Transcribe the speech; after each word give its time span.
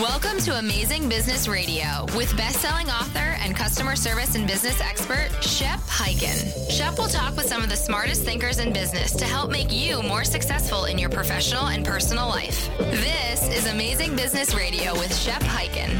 Welcome 0.00 0.38
to 0.38 0.58
Amazing 0.58 1.10
Business 1.10 1.46
Radio 1.46 2.06
with 2.16 2.34
best-selling 2.34 2.88
author 2.88 3.18
and 3.18 3.54
customer 3.54 3.94
service 3.94 4.34
and 4.34 4.46
business 4.46 4.80
expert 4.80 5.28
Shep 5.42 5.78
Hyken. 5.80 6.70
Shep 6.70 6.96
will 6.98 7.08
talk 7.08 7.36
with 7.36 7.44
some 7.44 7.62
of 7.62 7.68
the 7.68 7.76
smartest 7.76 8.24
thinkers 8.24 8.58
in 8.58 8.72
business 8.72 9.12
to 9.12 9.26
help 9.26 9.50
make 9.50 9.70
you 9.70 10.02
more 10.02 10.24
successful 10.24 10.86
in 10.86 10.98
your 10.98 11.10
professional 11.10 11.66
and 11.66 11.84
personal 11.84 12.26
life. 12.26 12.70
This 12.78 13.46
is 13.48 13.66
Amazing 13.66 14.16
Business 14.16 14.54
Radio 14.54 14.94
with 14.94 15.14
Shep 15.14 15.42
Hyken. 15.42 15.90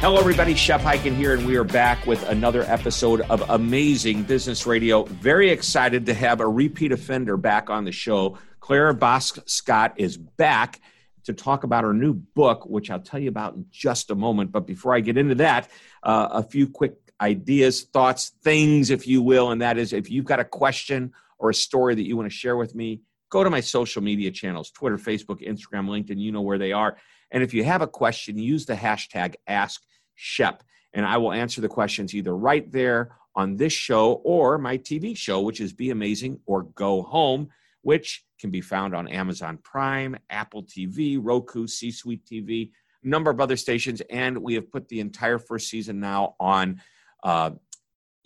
Hello, 0.00 0.16
everybody. 0.16 0.54
Shep 0.54 0.80
Hyken 0.80 1.16
here, 1.16 1.34
and 1.34 1.44
we 1.44 1.56
are 1.56 1.64
back 1.64 2.06
with 2.06 2.22
another 2.28 2.62
episode 2.62 3.22
of 3.22 3.42
Amazing 3.50 4.22
Business 4.22 4.64
Radio. 4.64 5.02
Very 5.04 5.50
excited 5.50 6.06
to 6.06 6.14
have 6.14 6.40
a 6.40 6.46
repeat 6.46 6.92
offender 6.92 7.36
back 7.36 7.68
on 7.68 7.84
the 7.84 7.92
show. 7.92 8.38
Clara 8.60 8.94
Bosk 8.94 9.40
Scott 9.50 9.94
is 9.96 10.16
back 10.16 10.80
to 11.28 11.34
talk 11.34 11.62
about 11.62 11.84
her 11.84 11.92
new 11.92 12.14
book, 12.14 12.64
which 12.66 12.90
I'll 12.90 13.00
tell 13.00 13.20
you 13.20 13.28
about 13.28 13.54
in 13.54 13.66
just 13.70 14.10
a 14.10 14.14
moment. 14.14 14.50
But 14.50 14.66
before 14.66 14.94
I 14.94 15.00
get 15.00 15.18
into 15.18 15.34
that, 15.36 15.68
uh, 16.02 16.28
a 16.32 16.42
few 16.42 16.66
quick 16.66 16.94
ideas, 17.20 17.82
thoughts, 17.82 18.32
things, 18.42 18.88
if 18.90 19.06
you 19.06 19.20
will. 19.20 19.50
And 19.50 19.60
that 19.60 19.76
is 19.76 19.92
if 19.92 20.10
you've 20.10 20.24
got 20.24 20.40
a 20.40 20.44
question 20.44 21.12
or 21.38 21.50
a 21.50 21.54
story 21.54 21.94
that 21.94 22.06
you 22.06 22.16
want 22.16 22.30
to 22.30 22.34
share 22.34 22.56
with 22.56 22.74
me, 22.74 23.02
go 23.28 23.44
to 23.44 23.50
my 23.50 23.60
social 23.60 24.02
media 24.02 24.30
channels 24.30 24.70
Twitter, 24.70 24.96
Facebook, 24.96 25.46
Instagram, 25.46 25.86
LinkedIn. 25.86 26.18
You 26.18 26.32
know 26.32 26.40
where 26.40 26.58
they 26.58 26.72
are. 26.72 26.96
And 27.30 27.42
if 27.42 27.52
you 27.52 27.62
have 27.64 27.82
a 27.82 27.86
question, 27.86 28.38
use 28.38 28.64
the 28.64 28.74
hashtag 28.74 29.34
AskShep. 29.48 30.60
And 30.94 31.04
I 31.04 31.18
will 31.18 31.32
answer 31.32 31.60
the 31.60 31.68
questions 31.68 32.14
either 32.14 32.34
right 32.34 32.70
there 32.72 33.10
on 33.34 33.56
this 33.56 33.74
show 33.74 34.14
or 34.24 34.56
my 34.56 34.78
TV 34.78 35.14
show, 35.14 35.42
which 35.42 35.60
is 35.60 35.74
Be 35.74 35.90
Amazing 35.90 36.40
or 36.46 36.62
Go 36.62 37.02
Home, 37.02 37.50
which 37.82 38.24
can 38.38 38.50
be 38.50 38.60
found 38.60 38.94
on 38.94 39.08
Amazon 39.08 39.58
Prime, 39.62 40.16
Apple 40.30 40.62
TV, 40.64 41.18
Roku, 41.20 41.66
C 41.66 41.90
Suite 41.90 42.24
TV, 42.24 42.70
a 43.02 43.08
number 43.08 43.30
of 43.30 43.40
other 43.40 43.56
stations. 43.56 44.00
And 44.10 44.38
we 44.38 44.54
have 44.54 44.70
put 44.70 44.88
the 44.88 45.00
entire 45.00 45.38
first 45.38 45.68
season 45.68 46.00
now 46.00 46.36
on 46.38 46.80
uh, 47.22 47.50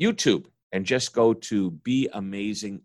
YouTube. 0.01 0.47
And 0.75 0.87
just 0.87 1.13
go 1.13 1.35
to 1.35 1.71
beamazing.tv 1.71 2.81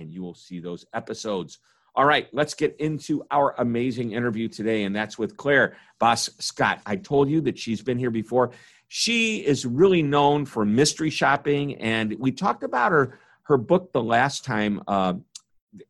and 0.00 0.12
you 0.12 0.22
will 0.22 0.34
see 0.34 0.60
those 0.60 0.86
episodes. 0.94 1.58
All 1.96 2.04
right, 2.04 2.28
let's 2.32 2.54
get 2.54 2.76
into 2.78 3.24
our 3.32 3.56
amazing 3.58 4.12
interview 4.12 4.46
today, 4.46 4.84
and 4.84 4.94
that's 4.94 5.18
with 5.18 5.36
Claire 5.36 5.76
Boscq-Scott. 6.00 6.82
I 6.86 6.94
told 6.94 7.28
you 7.28 7.40
that 7.40 7.58
she's 7.58 7.82
been 7.82 7.98
here 7.98 8.12
before. 8.12 8.52
She 8.86 9.38
is 9.38 9.66
really 9.66 10.02
known 10.02 10.46
for 10.46 10.64
mystery 10.64 11.10
shopping, 11.10 11.74
and 11.76 12.14
we 12.20 12.30
talked 12.30 12.62
about 12.62 12.92
her 12.92 13.18
her 13.48 13.56
book 13.56 13.92
the 13.92 14.02
last 14.02 14.44
time. 14.44 14.82
Uh, 14.86 15.14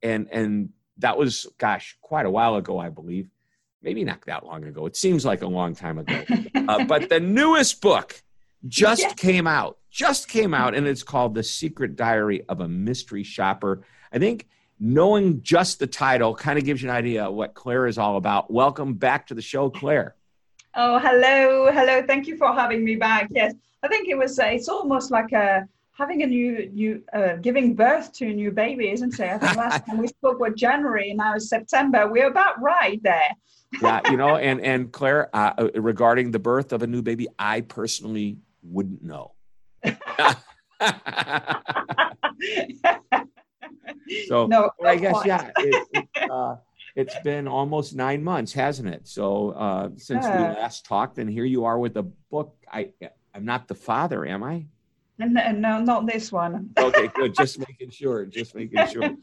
and 0.02 0.28
and 0.30 0.70
that 0.98 1.16
was 1.16 1.46
gosh 1.58 1.96
quite 2.00 2.26
a 2.26 2.30
while 2.30 2.56
ago 2.56 2.78
i 2.78 2.88
believe. 2.88 3.28
Maybe 3.80 4.02
not 4.02 4.22
that 4.26 4.44
long 4.44 4.64
ago. 4.64 4.86
It 4.86 4.96
seems 4.96 5.24
like 5.24 5.42
a 5.42 5.46
long 5.46 5.76
time 5.76 5.98
ago. 5.98 6.20
Uh, 6.52 6.84
but 6.88 7.08
the 7.08 7.20
newest 7.20 7.80
book 7.80 8.20
just 8.66 9.16
came 9.16 9.46
out 9.46 9.78
just 9.90 10.28
came 10.28 10.52
out 10.52 10.74
and 10.74 10.86
it's 10.86 11.04
called 11.04 11.34
the 11.34 11.44
secret 11.44 11.94
diary 11.94 12.42
of 12.48 12.60
a 12.60 12.68
mystery 12.68 13.22
shopper. 13.22 13.84
I 14.12 14.18
think 14.18 14.48
knowing 14.80 15.42
just 15.42 15.78
the 15.78 15.86
title 15.86 16.34
kind 16.34 16.58
of 16.58 16.64
gives 16.64 16.82
you 16.82 16.90
an 16.90 16.94
idea 16.94 17.26
of 17.26 17.34
what 17.34 17.54
claire 17.54 17.86
is 17.86 17.98
all 17.98 18.16
about. 18.16 18.52
Welcome 18.52 18.94
back 18.94 19.28
to 19.28 19.34
the 19.34 19.42
show 19.42 19.70
claire. 19.70 20.16
Oh 20.74 20.98
hello 20.98 21.70
hello. 21.72 22.02
Thank 22.02 22.26
you 22.26 22.36
for 22.36 22.52
having 22.52 22.84
me 22.84 22.96
back. 22.96 23.28
Yes 23.30 23.54
i 23.82 23.88
think 23.88 24.08
it 24.08 24.16
was 24.16 24.38
uh, 24.38 24.44
it's 24.44 24.68
almost 24.68 25.10
like 25.10 25.32
a 25.32 25.66
having 25.98 26.22
a 26.22 26.26
new 26.26 26.70
new 26.70 27.02
uh, 27.12 27.34
giving 27.36 27.74
birth 27.74 28.12
to 28.12 28.26
a 28.26 28.32
new 28.32 28.52
baby, 28.52 28.90
isn't 28.90 29.18
it? 29.18 29.20
I 29.20 29.38
think 29.38 29.56
last 29.56 29.84
time 29.86 29.98
we 29.98 30.06
spoke 30.06 30.38
was 30.38 30.52
January, 30.56 31.12
now 31.12 31.34
it's 31.34 31.48
September. 31.48 32.08
We're 32.10 32.28
about 32.28 32.62
right 32.62 33.02
there. 33.02 33.34
yeah, 33.82 34.00
you 34.10 34.16
know, 34.16 34.36
and 34.36 34.60
and 34.60 34.92
Claire, 34.96 35.28
uh, 35.34 35.52
uh, 35.58 35.68
regarding 35.74 36.30
the 36.30 36.38
birth 36.38 36.72
of 36.72 36.82
a 36.82 36.86
new 36.86 37.02
baby, 37.02 37.26
I 37.38 37.62
personally 37.62 38.38
wouldn't 38.62 39.02
know. 39.02 39.32
so 44.28 44.46
no, 44.46 44.70
I 44.84 44.96
guess 44.96 45.12
quite. 45.12 45.26
yeah, 45.26 45.50
it, 45.58 45.88
it, 45.92 46.30
uh, 46.30 46.56
it's 46.96 47.18
been 47.24 47.46
almost 47.46 47.94
nine 47.94 48.22
months, 48.22 48.52
hasn't 48.52 48.88
it? 48.88 49.06
So 49.06 49.50
uh, 49.50 49.90
since 49.96 50.24
yeah. 50.24 50.54
we 50.54 50.60
last 50.60 50.86
talked, 50.86 51.18
and 51.18 51.28
here 51.28 51.44
you 51.44 51.64
are 51.64 51.78
with 51.78 51.96
a 51.96 52.04
book. 52.04 52.56
I 52.72 52.92
I'm 53.34 53.44
not 53.44 53.68
the 53.68 53.74
father, 53.74 54.24
am 54.24 54.42
I? 54.42 54.66
No, 55.18 55.50
no, 55.50 55.80
not 55.80 56.06
this 56.06 56.30
one. 56.30 56.70
okay, 56.78 57.08
good. 57.08 57.34
Just 57.34 57.58
making 57.68 57.90
sure. 57.90 58.24
Just 58.24 58.54
making 58.54 58.86
sure. 58.86 59.16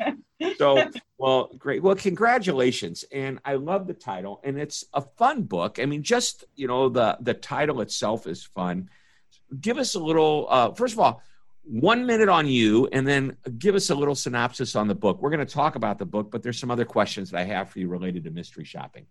So, 0.57 0.89
well, 1.17 1.49
great. 1.57 1.81
Well, 1.81 1.95
congratulations. 1.95 3.05
And 3.11 3.39
I 3.45 3.55
love 3.55 3.87
the 3.87 3.93
title, 3.93 4.41
and 4.43 4.59
it's 4.59 4.83
a 4.93 5.01
fun 5.01 5.43
book. 5.43 5.79
I 5.79 5.85
mean, 5.85 6.03
just 6.03 6.43
you 6.55 6.67
know, 6.67 6.89
the 6.89 7.17
the 7.21 7.33
title 7.33 7.79
itself 7.81 8.27
is 8.27 8.43
fun. 8.43 8.89
Give 9.61 9.77
us 9.77 9.95
a 9.95 9.99
little. 9.99 10.47
Uh, 10.49 10.73
first 10.73 10.93
of 10.93 10.99
all, 10.99 11.21
one 11.63 12.05
minute 12.05 12.29
on 12.29 12.45
you, 12.47 12.87
and 12.91 13.07
then 13.07 13.37
give 13.57 13.75
us 13.75 13.89
a 13.89 13.95
little 13.95 14.15
synopsis 14.15 14.75
on 14.75 14.89
the 14.89 14.95
book. 14.95 15.21
We're 15.21 15.29
going 15.29 15.45
to 15.45 15.53
talk 15.53 15.75
about 15.75 15.97
the 15.97 16.05
book, 16.05 16.29
but 16.29 16.43
there's 16.43 16.59
some 16.59 16.71
other 16.71 16.85
questions 16.85 17.31
that 17.31 17.39
I 17.39 17.45
have 17.45 17.69
for 17.69 17.79
you 17.79 17.87
related 17.87 18.25
to 18.25 18.31
mystery 18.31 18.65
shopping. 18.65 19.05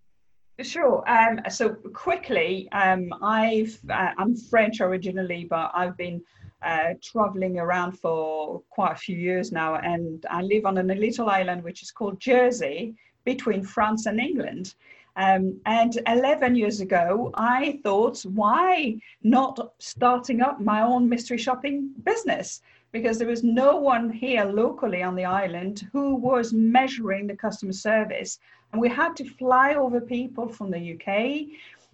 Sure. 0.62 1.02
Um, 1.10 1.40
so 1.50 1.70
quickly, 1.70 2.68
um, 2.70 3.12
I've 3.22 3.76
uh, 3.90 4.10
I'm 4.18 4.36
French 4.36 4.80
originally, 4.80 5.46
but 5.48 5.72
I've 5.74 5.96
been 5.96 6.22
uh, 6.64 6.94
traveling 7.02 7.58
around 7.58 7.92
for 7.92 8.62
quite 8.70 8.92
a 8.92 8.96
few 8.96 9.16
years 9.16 9.52
now, 9.52 9.76
and 9.76 10.24
I 10.30 10.42
live 10.42 10.66
on 10.66 10.78
a 10.78 10.82
little 10.82 11.28
island 11.28 11.62
which 11.62 11.82
is 11.82 11.90
called 11.90 12.20
Jersey 12.20 12.94
between 13.24 13.62
France 13.62 14.06
and 14.06 14.18
England. 14.20 14.74
Um, 15.16 15.60
and 15.66 16.00
11 16.06 16.56
years 16.56 16.80
ago, 16.80 17.30
I 17.34 17.78
thought, 17.84 18.20
why 18.22 18.96
not 19.22 19.74
starting 19.78 20.42
up 20.42 20.60
my 20.60 20.82
own 20.82 21.08
mystery 21.08 21.38
shopping 21.38 21.90
business? 22.02 22.62
Because 22.90 23.18
there 23.18 23.28
was 23.28 23.44
no 23.44 23.76
one 23.76 24.10
here 24.10 24.44
locally 24.44 25.02
on 25.02 25.14
the 25.14 25.24
island 25.24 25.88
who 25.92 26.16
was 26.16 26.52
measuring 26.52 27.26
the 27.26 27.36
customer 27.36 27.72
service. 27.72 28.38
And 28.72 28.80
we 28.80 28.88
had 28.88 29.14
to 29.16 29.24
fly 29.24 29.74
over 29.74 30.00
people 30.00 30.48
from 30.48 30.70
the 30.70 30.94
UK 30.94 31.46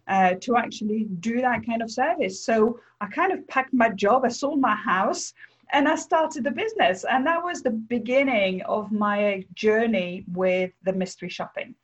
uh, 0.09 0.35
to 0.41 0.57
actually 0.57 1.05
do 1.21 1.41
that 1.41 1.65
kind 1.65 1.83
of 1.83 1.91
service. 1.91 2.45
So 2.45 2.81
I 3.01 3.07
kind 3.07 3.33
of 3.33 3.47
packed 3.49 3.73
my 3.73 3.91
job, 3.91 4.25
I 4.25 4.29
sold 4.29 4.61
my 4.61 4.75
house, 4.75 5.33
and 5.73 5.89
I 5.89 5.95
started 5.95 6.45
the 6.45 6.51
business. 6.51 7.05
And 7.09 7.27
that 7.27 7.43
was 7.43 7.63
the 7.63 7.71
beginning 7.71 8.63
of 8.63 8.93
my 8.93 9.45
journey 9.55 10.25
with 10.33 10.73
the 10.85 10.93
mystery 10.93 11.29
shopping. 11.29 11.75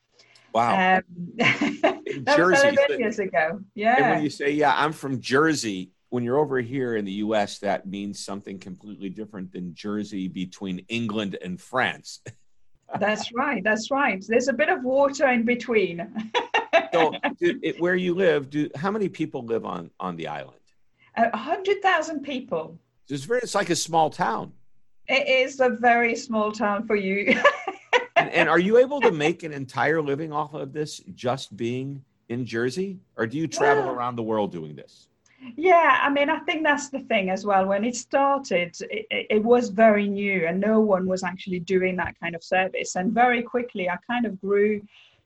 Wow. 0.53 0.97
Um, 0.97 1.03
that 1.37 2.37
Jersey, 2.37 2.69
was 2.69 2.79
11 2.89 3.01
years 3.01 3.19
ago. 3.19 3.61
Yeah. 3.75 3.97
And 3.97 4.11
when 4.15 4.23
you 4.23 4.31
say, 4.31 4.51
yeah, 4.51 4.73
I'm 4.75 4.93
from 4.93 5.21
Jersey, 5.21 5.91
when 6.09 6.25
you're 6.25 6.39
over 6.39 6.61
here 6.61 6.97
in 6.97 7.05
the 7.05 7.13
US, 7.13 7.59
that 7.59 7.87
means 7.87 8.25
something 8.25 8.59
completely 8.59 9.11
different 9.11 9.53
than 9.53 9.75
Jersey 9.75 10.29
between 10.29 10.85
England 10.89 11.37
and 11.43 11.61
France. 11.61 12.23
that's 13.01 13.33
right. 13.33 13.63
That's 13.63 13.91
right. 13.91 14.25
There's 14.27 14.49
a 14.49 14.53
bit 14.53 14.69
of 14.69 14.83
water 14.83 15.29
in 15.29 15.45
between. 15.45 16.31
so, 16.93 17.13
do, 17.41 17.59
it, 17.63 17.81
where 17.81 17.95
you 17.95 18.15
live, 18.15 18.51
do 18.51 18.71
how 18.75 18.91
many 18.91 19.09
people 19.09 19.45
live 19.45 19.65
on 19.65 19.91
on 20.01 20.17
the 20.17 20.29
island? 20.29 20.61
A 21.17 21.37
hundred 21.37 21.83
thousand 21.83 22.23
people. 22.23 22.79
It's 23.09 23.25
very. 23.25 23.41
It's 23.43 23.55
like 23.55 23.71
a 23.71 23.77
small 23.77 24.11
town. 24.11 24.53
It 25.09 25.29
is 25.29 25.61
a 25.61 25.71
very 25.71 26.17
small 26.17 26.51
town 26.53 26.87
for 26.87 26.97
you. 26.97 27.41
and, 28.17 28.31
and 28.31 28.49
are 28.49 28.59
you 28.59 28.79
able 28.79 29.01
to 29.01 29.13
make 29.13 29.45
an 29.45 29.53
entire 29.53 30.03
living 30.03 30.33
off 30.33 30.55
of 30.55 30.73
this 30.73 31.01
just 31.15 31.57
being 31.57 32.03
in 32.29 32.45
Jersey, 32.45 32.99
or 33.17 33.27
do 33.27 33.39
you 33.39 33.47
travel 33.47 33.85
yeah. 33.85 33.93
around 33.93 34.17
the 34.17 34.23
world 34.23 34.51
doing 34.51 34.75
this? 34.75 35.09
Yeah, 35.55 36.01
I 36.03 36.11
mean, 36.11 36.29
I 36.29 36.39
think 36.41 36.65
that's 36.65 36.89
the 36.89 37.01
thing 37.01 37.31
as 37.31 37.45
well. 37.45 37.67
When 37.67 37.85
it 37.85 37.95
started, 37.95 38.77
it, 38.91 39.27
it, 39.31 39.45
was 39.45 39.69
very 39.69 40.09
new 40.09 40.47
and 40.47 40.59
no 40.59 40.81
one 40.81 41.07
was 41.07 41.23
actually 41.23 41.61
doing 41.61 41.95
that 41.97 42.19
kind 42.19 42.35
of 42.35 42.43
service. 42.43 42.97
And 42.97 43.13
very 43.13 43.43
quickly, 43.43 43.89
I 43.89 43.97
kind 44.07 44.27
of 44.27 44.41
grew 44.41 44.81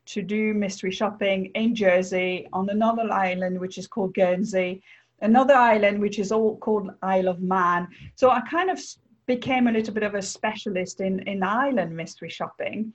to 0.05 0.21
do 0.21 0.53
mystery 0.53 0.91
shopping 0.91 1.51
in 1.55 1.75
Jersey 1.75 2.47
on 2.53 2.69
another 2.69 3.11
island, 3.11 3.59
which 3.59 3.77
is 3.77 3.87
called 3.87 4.13
Guernsey, 4.13 4.81
another 5.21 5.55
island, 5.55 5.99
which 5.99 6.19
is 6.19 6.31
all 6.31 6.57
called 6.57 6.89
Isle 7.01 7.27
of 7.27 7.41
Man. 7.41 7.87
So 8.15 8.29
I 8.29 8.41
kind 8.41 8.69
of 8.69 8.79
became 9.27 9.67
a 9.67 9.71
little 9.71 9.93
bit 9.93 10.03
of 10.03 10.15
a 10.15 10.21
specialist 10.21 11.01
in, 11.01 11.19
in 11.21 11.43
island 11.43 11.95
mystery 11.95 12.29
shopping. 12.29 12.93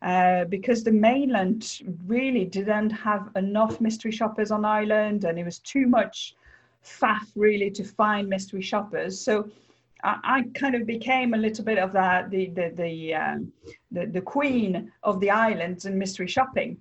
Uh, 0.00 0.44
because 0.44 0.84
the 0.84 0.92
mainland 0.92 1.80
really 2.06 2.44
didn't 2.44 2.90
have 2.90 3.30
enough 3.34 3.80
mystery 3.80 4.12
shoppers 4.12 4.52
on 4.52 4.64
island 4.64 5.24
and 5.24 5.40
it 5.40 5.44
was 5.44 5.58
too 5.58 5.88
much 5.88 6.36
faff 6.84 7.26
really 7.34 7.68
to 7.68 7.82
find 7.82 8.28
mystery 8.28 8.62
shoppers 8.62 9.20
so 9.20 9.50
I, 10.04 10.44
kind 10.54 10.74
of 10.74 10.86
became 10.86 11.34
a 11.34 11.36
little 11.36 11.64
bit 11.64 11.78
of 11.78 11.92
that 11.92 12.30
the 12.30 12.46
the 12.50 12.72
the, 12.74 13.14
um, 13.14 13.52
the, 13.90 14.06
the 14.06 14.20
queen 14.20 14.92
of 15.02 15.20
the 15.20 15.30
islands 15.30 15.84
and 15.86 15.98
mystery 15.98 16.28
shopping. 16.28 16.78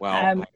Well, 0.00 0.14
um, 0.14 0.22
I 0.22 0.34
mean, 0.34 0.46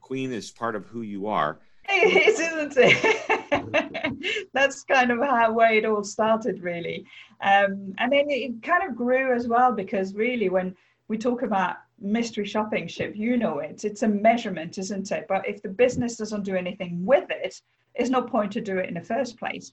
queen 0.00 0.32
is 0.32 0.50
part 0.50 0.74
of 0.74 0.86
who 0.86 1.02
you 1.02 1.26
are. 1.26 1.58
It 1.86 2.28
is, 2.28 2.40
isn't 2.40 2.74
it? 2.78 4.48
That's 4.54 4.84
kind 4.84 5.10
of 5.10 5.20
how 5.20 5.52
where 5.52 5.74
it 5.74 5.84
all 5.84 6.02
started, 6.02 6.62
really. 6.62 7.04
Um, 7.42 7.94
and 7.98 8.10
then 8.10 8.24
it 8.30 8.62
kind 8.62 8.88
of 8.88 8.96
grew 8.96 9.34
as 9.34 9.46
well 9.46 9.70
because 9.70 10.14
really, 10.14 10.48
when 10.48 10.74
we 11.08 11.18
talk 11.18 11.42
about 11.42 11.76
mystery 12.00 12.44
shopping 12.44 12.88
Shep 12.88 13.14
you 13.14 13.36
know 13.36 13.60
it 13.60 13.84
it's 13.84 14.02
a 14.02 14.08
measurement 14.08 14.78
isn't 14.78 15.12
it 15.12 15.26
but 15.28 15.48
if 15.48 15.62
the 15.62 15.68
business 15.68 16.16
doesn't 16.16 16.42
do 16.42 16.56
anything 16.56 17.04
with 17.06 17.30
it 17.30 17.60
there's 17.96 18.10
no 18.10 18.20
point 18.20 18.52
to 18.52 18.60
do 18.60 18.78
it 18.78 18.88
in 18.88 18.94
the 18.94 19.00
first 19.00 19.38
place 19.38 19.72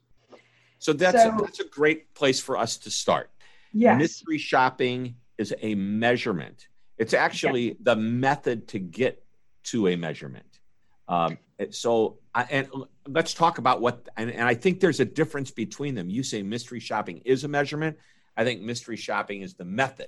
so 0.81 0.93
that's, 0.93 1.21
so, 1.21 1.29
a, 1.29 1.41
that's 1.41 1.59
a 1.59 1.67
great 1.67 2.13
place 2.13 2.39
for 2.39 2.57
us 2.57 2.77
to 2.77 2.91
start 2.91 3.29
yes. 3.73 3.97
mystery 3.97 4.37
shopping 4.37 5.15
is 5.37 5.53
a 5.61 5.75
measurement 5.75 6.67
it's 6.97 7.13
actually 7.13 7.69
yeah. 7.69 7.73
the 7.81 7.95
method 7.95 8.67
to 8.67 8.79
get 8.79 9.23
to 9.63 9.87
a 9.87 9.95
measurement 9.95 10.59
um, 11.07 11.37
so 11.69 12.17
and 12.49 12.67
let's 13.07 13.33
talk 13.33 13.57
about 13.57 13.81
what 13.81 14.09
and, 14.17 14.31
and 14.31 14.43
i 14.43 14.53
think 14.53 14.79
there's 14.79 14.99
a 14.99 15.05
difference 15.05 15.51
between 15.51 15.95
them 15.95 16.09
you 16.09 16.23
say 16.23 16.41
mystery 16.41 16.79
shopping 16.79 17.21
is 17.25 17.43
a 17.43 17.47
measurement 17.47 17.97
i 18.37 18.43
think 18.43 18.61
mystery 18.61 18.97
shopping 18.97 19.41
is 19.41 19.53
the 19.53 19.65
method 19.65 20.07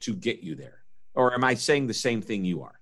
to 0.00 0.14
get 0.14 0.42
you 0.42 0.54
there 0.54 0.80
or 1.14 1.34
am 1.34 1.44
I 1.44 1.54
saying 1.54 1.86
the 1.86 1.94
same 1.94 2.22
thing 2.22 2.44
you 2.44 2.62
are? 2.62 2.80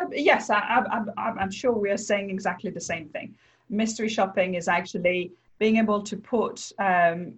Uh, 0.00 0.06
yes, 0.12 0.50
I, 0.50 0.84
am 1.16 1.50
sure 1.50 1.72
we 1.72 1.90
are 1.90 1.96
saying 1.96 2.30
exactly 2.30 2.70
the 2.70 2.80
same 2.80 3.08
thing. 3.08 3.34
Mystery 3.68 4.08
shopping 4.08 4.54
is 4.54 4.68
actually 4.68 5.32
being 5.58 5.76
able 5.76 6.02
to 6.02 6.16
put 6.16 6.72
um, 6.78 7.34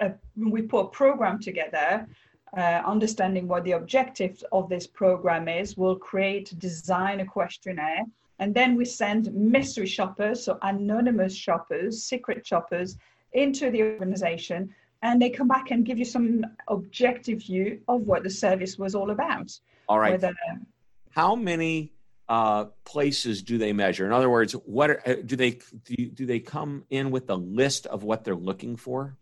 a, 0.00 0.12
we 0.36 0.62
put 0.62 0.80
a 0.80 0.88
program 0.88 1.40
together, 1.40 2.06
uh, 2.56 2.82
understanding 2.86 3.48
what 3.48 3.64
the 3.64 3.72
objective 3.72 4.42
of 4.52 4.68
this 4.68 4.86
program 4.86 5.48
is. 5.48 5.76
We'll 5.76 5.96
create, 5.96 6.58
design 6.58 7.20
a 7.20 7.26
questionnaire, 7.26 8.04
and 8.38 8.54
then 8.54 8.76
we 8.76 8.84
send 8.84 9.32
mystery 9.34 9.86
shoppers, 9.86 10.44
so 10.44 10.58
anonymous 10.62 11.34
shoppers, 11.34 12.04
secret 12.04 12.46
shoppers, 12.46 12.96
into 13.32 13.70
the 13.70 13.82
organization 13.82 14.74
and 15.02 15.20
they 15.20 15.30
come 15.30 15.48
back 15.48 15.70
and 15.70 15.84
give 15.84 15.98
you 15.98 16.04
some 16.04 16.44
objective 16.68 17.40
view 17.40 17.80
of 17.88 18.02
what 18.02 18.22
the 18.22 18.30
service 18.30 18.78
was 18.78 18.94
all 18.94 19.10
about. 19.10 19.50
All 19.88 19.98
right. 19.98 20.12
Whether, 20.12 20.32
How 21.10 21.34
many 21.34 21.92
uh, 22.32 22.64
places 22.84 23.42
do 23.42 23.58
they 23.58 23.74
measure? 23.74 24.06
In 24.06 24.12
other 24.12 24.30
words, 24.30 24.54
what 24.64 24.88
are, 24.88 25.02
uh, 25.06 25.16
do 25.26 25.36
they 25.36 25.58
do, 25.84 26.06
do 26.06 26.24
they 26.24 26.40
come 26.40 26.82
in 26.88 27.10
with 27.10 27.28
a 27.28 27.34
list 27.34 27.86
of 27.88 28.04
what 28.04 28.24
they're 28.24 28.34
looking 28.50 28.74
for? 28.74 29.18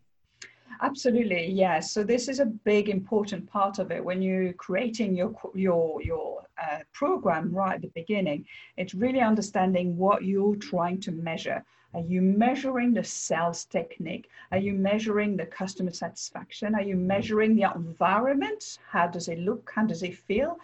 Absolutely, 0.81 1.47
yes. 1.51 1.91
So 1.91 2.05
this 2.05 2.29
is 2.29 2.39
a 2.39 2.47
big 2.47 2.89
important 2.89 3.51
part 3.51 3.81
of 3.81 3.91
it 3.91 4.03
when 4.05 4.23
you're 4.23 4.53
creating 4.53 5.17
your 5.17 5.33
your 5.57 6.01
your 6.11 6.47
uh, 6.63 6.79
program 6.93 7.53
right 7.53 7.75
at 7.75 7.83
the 7.83 7.93
beginning. 8.03 8.47
It's 8.77 8.95
really 8.95 9.23
understanding 9.33 9.97
what 9.97 10.23
you're 10.23 10.55
trying 10.73 11.01
to 11.01 11.11
measure. 11.11 11.65
Are 11.95 12.07
you 12.13 12.23
measuring 12.23 12.95
the 12.95 13.03
sales 13.03 13.65
technique? 13.65 14.27
Are 14.53 14.63
you 14.67 14.73
measuring 14.73 15.37
the 15.37 15.47
customer 15.47 15.93
satisfaction? 15.93 16.77
Are 16.77 16.87
you 16.91 16.95
measuring 16.95 17.57
the 17.57 17.67
environment? 17.75 18.79
How 18.89 19.09
does 19.09 19.27
it 19.27 19.41
look? 19.41 19.73
How 19.75 19.85
does 19.85 20.05
it 20.05 20.17
feel? 20.17 20.61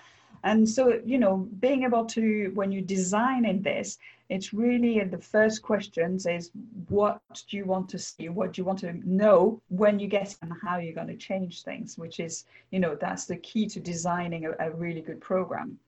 And 0.46 0.68
so, 0.68 1.00
you 1.04 1.18
know, 1.18 1.48
being 1.58 1.82
able 1.82 2.04
to, 2.06 2.52
when 2.54 2.70
you 2.70 2.80
design 2.80 3.44
in 3.44 3.62
this, 3.62 3.98
it's 4.28 4.54
really 4.54 5.02
the 5.02 5.18
first 5.18 5.60
questions 5.60 6.24
is 6.24 6.52
what 6.88 7.20
do 7.48 7.56
you 7.56 7.64
want 7.64 7.88
to 7.88 7.98
see? 7.98 8.28
What 8.28 8.52
do 8.52 8.60
you 8.60 8.64
want 8.64 8.78
to 8.80 8.92
know 9.04 9.60
when 9.70 9.98
you 9.98 10.06
get 10.06 10.36
and 10.42 10.52
how 10.62 10.78
you're 10.78 10.94
going 10.94 11.08
to 11.08 11.16
change 11.16 11.64
things, 11.64 11.98
which 11.98 12.20
is, 12.20 12.44
you 12.70 12.78
know, 12.78 12.94
that's 12.94 13.24
the 13.24 13.38
key 13.38 13.66
to 13.66 13.80
designing 13.80 14.46
a, 14.46 14.52
a 14.60 14.70
really 14.70 15.00
good 15.00 15.20
program 15.20 15.78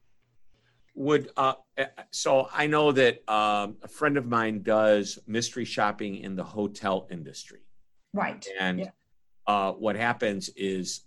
would 0.94 1.30
uh, 1.36 1.52
eh, 1.76 1.86
so 2.10 2.48
I 2.52 2.66
know 2.66 2.90
that 2.90 3.22
um, 3.30 3.76
a 3.84 3.88
friend 3.88 4.16
of 4.16 4.26
mine 4.26 4.64
does 4.64 5.16
mystery 5.28 5.64
shopping 5.64 6.16
in 6.16 6.34
the 6.34 6.42
hotel 6.42 7.06
industry. 7.08 7.60
Right. 8.12 8.44
And 8.58 8.80
yeah. 8.80 8.90
uh, 9.46 9.72
what 9.72 9.94
happens 9.94 10.48
is 10.56 11.02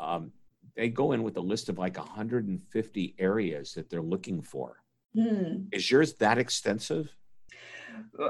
um, 0.00 0.32
they 0.78 0.88
go 0.88 1.10
in 1.10 1.24
with 1.24 1.36
a 1.36 1.40
list 1.40 1.68
of 1.68 1.76
like 1.76 1.98
150 1.98 3.14
areas 3.18 3.74
that 3.74 3.90
they're 3.90 4.00
looking 4.00 4.40
for. 4.40 4.76
Mm. 5.16 5.66
Is 5.72 5.90
yours 5.90 6.14
that 6.14 6.38
extensive? 6.38 7.12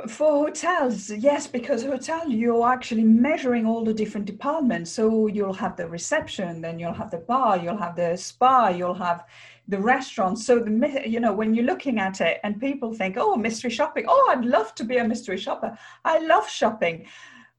For 0.09 0.47
hotels, 0.47 1.11
yes, 1.11 1.47
because 1.47 1.85
hotel 1.85 2.27
you're 2.27 2.67
actually 2.67 3.05
measuring 3.05 3.67
all 3.67 3.85
the 3.85 3.93
different 3.93 4.25
departments. 4.25 4.91
So 4.91 5.27
you'll 5.27 5.53
have 5.53 5.77
the 5.77 5.87
reception, 5.87 6.63
then 6.63 6.79
you'll 6.79 6.95
have 6.95 7.11
the 7.11 7.19
bar, 7.19 7.59
you'll 7.59 7.77
have 7.77 7.97
the 7.97 8.17
spa, 8.17 8.69
you'll 8.69 8.95
have 8.95 9.27
the 9.69 9.79
restaurant. 9.79 10.39
So 10.39 10.59
the 10.59 11.03
you 11.05 11.21
know 11.21 11.35
when 11.35 11.53
you're 11.53 11.67
looking 11.67 11.99
at 11.99 12.23
it 12.23 12.41
and 12.45 12.59
people 12.59 12.95
think, 12.95 13.17
oh, 13.19 13.37
mystery 13.37 13.71
shopping. 13.71 14.07
Oh, 14.09 14.29
I'd 14.31 14.47
love 14.47 14.75
to 14.77 14.85
be 14.85 14.97
a 14.97 15.07
mystery 15.07 15.37
shopper. 15.37 15.77
I 16.03 16.21
love 16.21 16.49
shopping. 16.49 17.07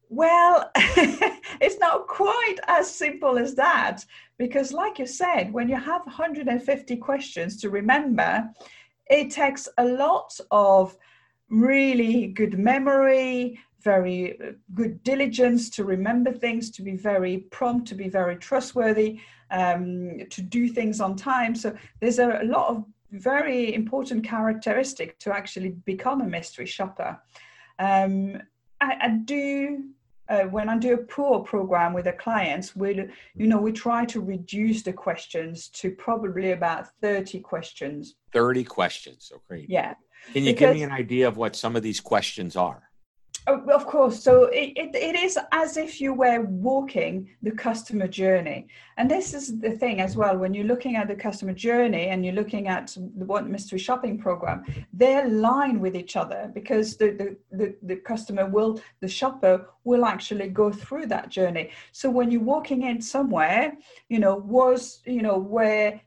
Well, 0.10 0.72
it's 0.76 1.80
not 1.80 2.08
quite 2.08 2.58
as 2.68 2.94
simple 2.94 3.38
as 3.38 3.56
that 3.56 4.04
because, 4.38 4.74
like 4.74 4.98
you 4.98 5.06
said, 5.06 5.54
when 5.54 5.70
you 5.70 5.76
have 5.76 6.06
150 6.06 6.98
questions 6.98 7.62
to 7.62 7.70
remember, 7.70 8.50
it 9.08 9.30
takes 9.30 9.68
a 9.78 9.86
lot 9.86 10.38
of 10.52 10.98
really 11.50 12.28
good 12.28 12.58
memory, 12.58 13.60
very 13.82 14.40
uh, 14.42 14.52
good 14.74 15.04
diligence 15.04 15.70
to 15.72 15.84
remember 15.84 16.32
things, 16.32 16.70
to 16.72 16.82
be 16.82 16.96
very 16.96 17.40
prompt, 17.52 17.88
to 17.88 17.96
be 17.96 18.10
very 18.10 18.36
trustworthy 18.36 19.20
um, 19.52 20.20
to 20.30 20.42
do 20.42 20.68
things 20.68 21.02
on 21.02 21.16
time. 21.16 21.56
So 21.56 21.76
there's 22.00 22.20
a, 22.20 22.42
lot 22.44 22.70
of 22.70 22.86
very 23.12 23.74
important 23.74 24.24
characteristic 24.24 25.18
to 25.20 25.34
actually 25.34 25.70
become 25.86 26.22
a 26.22 26.28
mystery 26.28 26.66
shopper. 26.66 27.20
Um, 27.80 28.42
I, 28.82 28.96
I, 29.02 29.10
do 29.10 29.86
uh, 30.30 30.44
when 30.44 30.70
I 30.70 30.78
do 30.78 30.94
a 30.94 30.98
poor 30.98 31.40
program 31.40 31.94
with 31.94 32.06
the 32.06 32.14
clients, 32.14 32.76
we 32.76 33.10
you 33.36 33.48
know 33.48 33.60
we 33.60 33.72
try 33.72 34.06
to 34.06 34.22
reduce 34.22 34.84
the 34.84 34.94
questions 34.94 35.70
to 35.70 35.92
probably 35.92 36.52
about 36.52 36.88
thirty 37.02 37.40
questions. 37.40 38.16
Thirty 38.32 38.64
questions, 38.64 39.26
so 39.30 39.42
great. 39.48 39.70
Yeah. 39.70 39.96
Can 40.34 40.44
you 40.44 40.54
because, 40.54 40.68
give 40.68 40.76
me 40.76 40.84
an 40.84 40.92
idea 40.92 41.28
of 41.28 41.38
what 41.38 41.56
some 41.56 41.76
of 41.76 41.84
these 41.84 42.00
questions 42.00 42.56
are? 42.56 42.89
Oh, 43.48 43.62
of 43.72 43.88
course. 43.88 44.22
So 44.22 44.46
it, 44.46 44.74
it, 44.76 44.96
it 44.96 45.16
is 45.16 45.40
as 45.52 45.78
if 45.78 46.00
you 46.00 46.14
were 46.14 46.42
walking 46.42 47.30
the 47.42 47.52
customer 47.52 48.08
journey. 48.08 48.68
And 48.98 49.10
this 49.10 49.34
is 49.34 49.60
the 49.60 49.72
thing 49.72 50.02
as 50.02 50.16
well, 50.16 50.38
when 50.38 50.54
you're 50.54 50.66
looking 50.66 50.96
at 50.96 51.08
the 51.08 51.16
customer 51.16 51.54
journey 51.54 52.08
and 52.08 52.24
you're 52.24 52.36
looking 52.36 52.68
at 52.68 52.96
the 52.96 53.26
one 53.26 53.52
mystery 53.52 53.80
shopping 53.80 54.20
program, 54.20 54.66
they 54.94 55.18
align 55.18 55.80
with 55.80 55.96
each 55.96 56.16
other 56.16 56.52
because 56.54 56.98
the, 56.98 57.12
the, 57.12 57.58
the, 57.58 57.76
the 57.84 57.96
customer 57.96 58.46
will, 58.46 58.80
the 59.00 59.08
shopper 59.08 59.70
will 59.84 60.06
actually 60.06 60.50
go 60.50 60.72
through 60.72 61.08
that 61.08 61.30
journey. 61.30 61.72
So 61.92 62.10
when 62.10 62.30
you're 62.30 62.42
walking 62.42 62.84
in 62.84 63.02
somewhere, 63.02 63.74
you 64.10 64.20
know, 64.20 64.36
was, 64.36 65.02
you 65.06 65.22
know, 65.22 65.38
where 65.38 66.02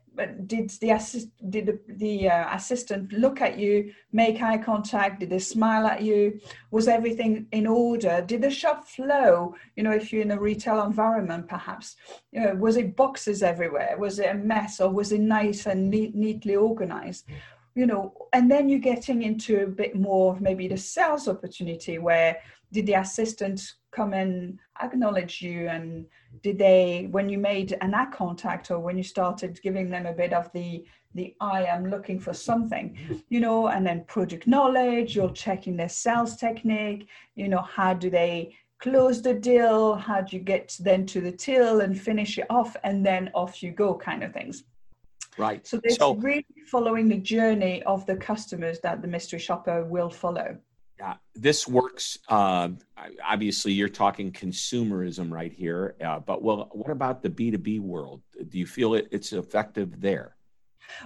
did 0.47 0.71
the 0.81 0.91
assist 0.91 1.29
did 1.51 1.67
the, 1.67 1.79
the 1.95 2.29
uh, 2.29 2.55
assistant 2.55 3.13
look 3.13 3.41
at 3.41 3.59
you 3.59 3.93
make 4.13 4.43
eye 4.43 4.59
contact? 4.59 5.21
Did 5.21 5.31
they 5.31 5.39
smile 5.39 5.87
at 5.87 6.03
you? 6.03 6.41
Was 6.71 6.89
everything 6.89 7.47
in 7.53 7.67
order? 7.67 8.23
Did 8.27 8.43
the 8.43 8.51
shop 8.51 8.87
flow? 8.87 9.55
You 9.77 9.85
know 9.85 9.93
if 9.93 10.13
you're 10.13 10.23
in 10.23 10.31
a 10.33 10.41
retail 10.41 10.83
environment 10.83 11.49
perhaps 11.49 11.97
you 12.33 12.41
know, 12.41 12.55
was 12.55 12.77
it 12.77 12.97
boxes 12.97 13.43
everywhere? 13.43 13.97
Was 13.99 14.19
it 14.19 14.31
a 14.31 14.35
mess 14.35 14.81
or 14.81 14.91
was 14.91 15.13
it 15.13 15.21
nice 15.21 15.67
and 15.67 15.91
neat, 15.91 16.15
neatly 16.15 16.57
organized? 16.57 17.27
You 17.75 17.87
know 17.87 18.15
and 18.33 18.51
then 18.51 18.69
you're 18.69 18.79
getting 18.79 19.23
into 19.23 19.63
a 19.63 19.67
bit 19.67 19.97
more 19.97 20.35
of 20.35 20.41
maybe 20.41 20.69
the 20.69 20.77
sales 20.77 21.29
opportunity 21.29 21.99
where 21.99 22.37
did 22.73 22.87
the 22.87 22.95
assistant 22.95 23.75
come 23.93 24.13
and 24.15 24.59
acknowledge 24.83 25.43
you 25.43 25.69
and 25.69 26.07
did 26.43 26.59
they 26.59 27.09
when 27.11 27.29
you 27.29 27.39
made 27.39 27.77
an 27.81 27.95
eye 27.95 28.07
contact 28.13 28.71
or 28.71 28.79
when 28.79 28.97
you 28.97 29.03
started 29.03 29.61
giving 29.63 29.91
them 29.91 30.07
a 30.07 30.13
bit 30.13 30.33
of 30.33 30.51
the 30.53 30.85
the 31.15 31.35
i 31.41 31.63
am 31.65 31.91
looking 31.91 32.19
for 32.19 32.33
something 32.33 32.97
you 33.29 33.39
know 33.39 33.69
and 33.69 33.87
then 33.87 34.03
product 34.05 34.47
knowledge 34.47 35.15
you're 35.15 35.31
checking 35.31 35.77
their 35.77 35.89
sales 35.89 36.37
technique 36.37 37.07
you 37.35 37.49
know 37.49 37.61
how 37.61 37.93
do 37.93 38.09
they 38.09 38.55
close 38.83 39.23
the 39.23 39.33
deal? 39.33 39.95
How 39.95 40.21
do 40.23 40.37
you 40.37 40.43
get 40.43 40.77
then 40.81 41.07
to 41.07 41.21
the 41.21 41.31
till 41.31 41.81
and 41.81 41.99
finish 41.99 42.37
it 42.37 42.47
off 42.51 42.77
and 42.83 43.07
then 43.07 43.31
off 43.33 43.63
you 43.63 43.71
go 43.71 43.95
kind 43.95 44.25
of 44.25 44.33
things. 44.33 44.65
Right. 45.39 45.65
So 45.67 45.81
it's 45.85 45.97
so, 45.97 46.17
really 46.17 46.45
following 46.67 47.09
the 47.09 47.19
journey 47.19 47.83
of 47.85 48.05
the 48.07 48.17
customers 48.17 48.81
that 48.81 49.01
the 49.01 49.09
mystery 49.09 49.39
shopper 49.39 49.85
will 49.85 50.11
follow 50.11 50.59
uh, 51.03 51.15
this 51.35 51.67
works. 51.67 52.19
Uh, 52.29 52.69
obviously, 53.25 53.73
you're 53.73 53.89
talking 53.89 54.31
consumerism 54.31 55.33
right 55.33 55.53
here, 55.53 55.97
uh, 56.05 56.21
but 56.21 56.43
well, 56.43 56.69
what 56.73 56.91
about 56.91 57.23
the 57.23 57.31
B2B 57.31 57.81
world? 57.81 58.23
Do 58.49 58.59
you 58.59 58.67
feel 58.67 58.95
it, 58.95 59.09
it's 59.11 59.33
effective 59.33 60.01
there? 60.01 60.37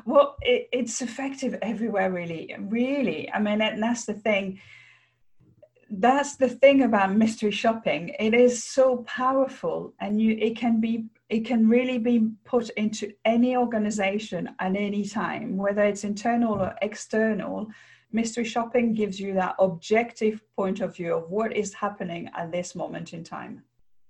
Well, 0.05 0.37
it, 0.43 0.69
it's 0.73 1.01
effective 1.01 1.57
everywhere, 1.63 2.11
really. 2.11 2.55
Really, 2.59 3.33
I 3.33 3.41
mean, 3.41 3.61
and 3.63 3.83
that's 3.83 4.05
the 4.05 4.15
thing. 4.15 4.61
That's 5.89 6.37
the 6.37 6.49
thing 6.49 6.83
about 6.83 7.15
mystery 7.15 7.53
shopping. 7.53 8.15
It 8.19 8.35
is 8.35 8.65
so 8.65 8.99
powerful, 9.05 9.95
and 10.01 10.21
you 10.21 10.37
it 10.39 10.57
can 10.57 10.81
be 10.81 11.07
it 11.31 11.47
can 11.47 11.69
really 11.69 11.99
be 11.99 12.29
put 12.45 12.69
into 12.71 13.13
any 13.25 13.57
organization 13.57 14.51
at 14.59 14.77
any 14.77 15.05
time, 15.05 15.57
whether 15.57 15.85
it's 15.85 16.05
internal 16.05 16.55
or 16.55 16.75
external 16.83 17.71
mystery 18.17 18.45
shopping 18.45 18.95
gives 18.95 19.21
you 19.21 19.35
that 19.35 19.55
objective 19.59 20.43
point 20.57 20.81
of 20.81 20.97
view 20.97 21.15
of 21.15 21.31
what 21.31 21.55
is 21.55 21.73
happening 21.75 22.29
at 22.35 22.51
this 22.51 22.75
moment 22.75 23.13
in 23.13 23.23
time. 23.23 23.63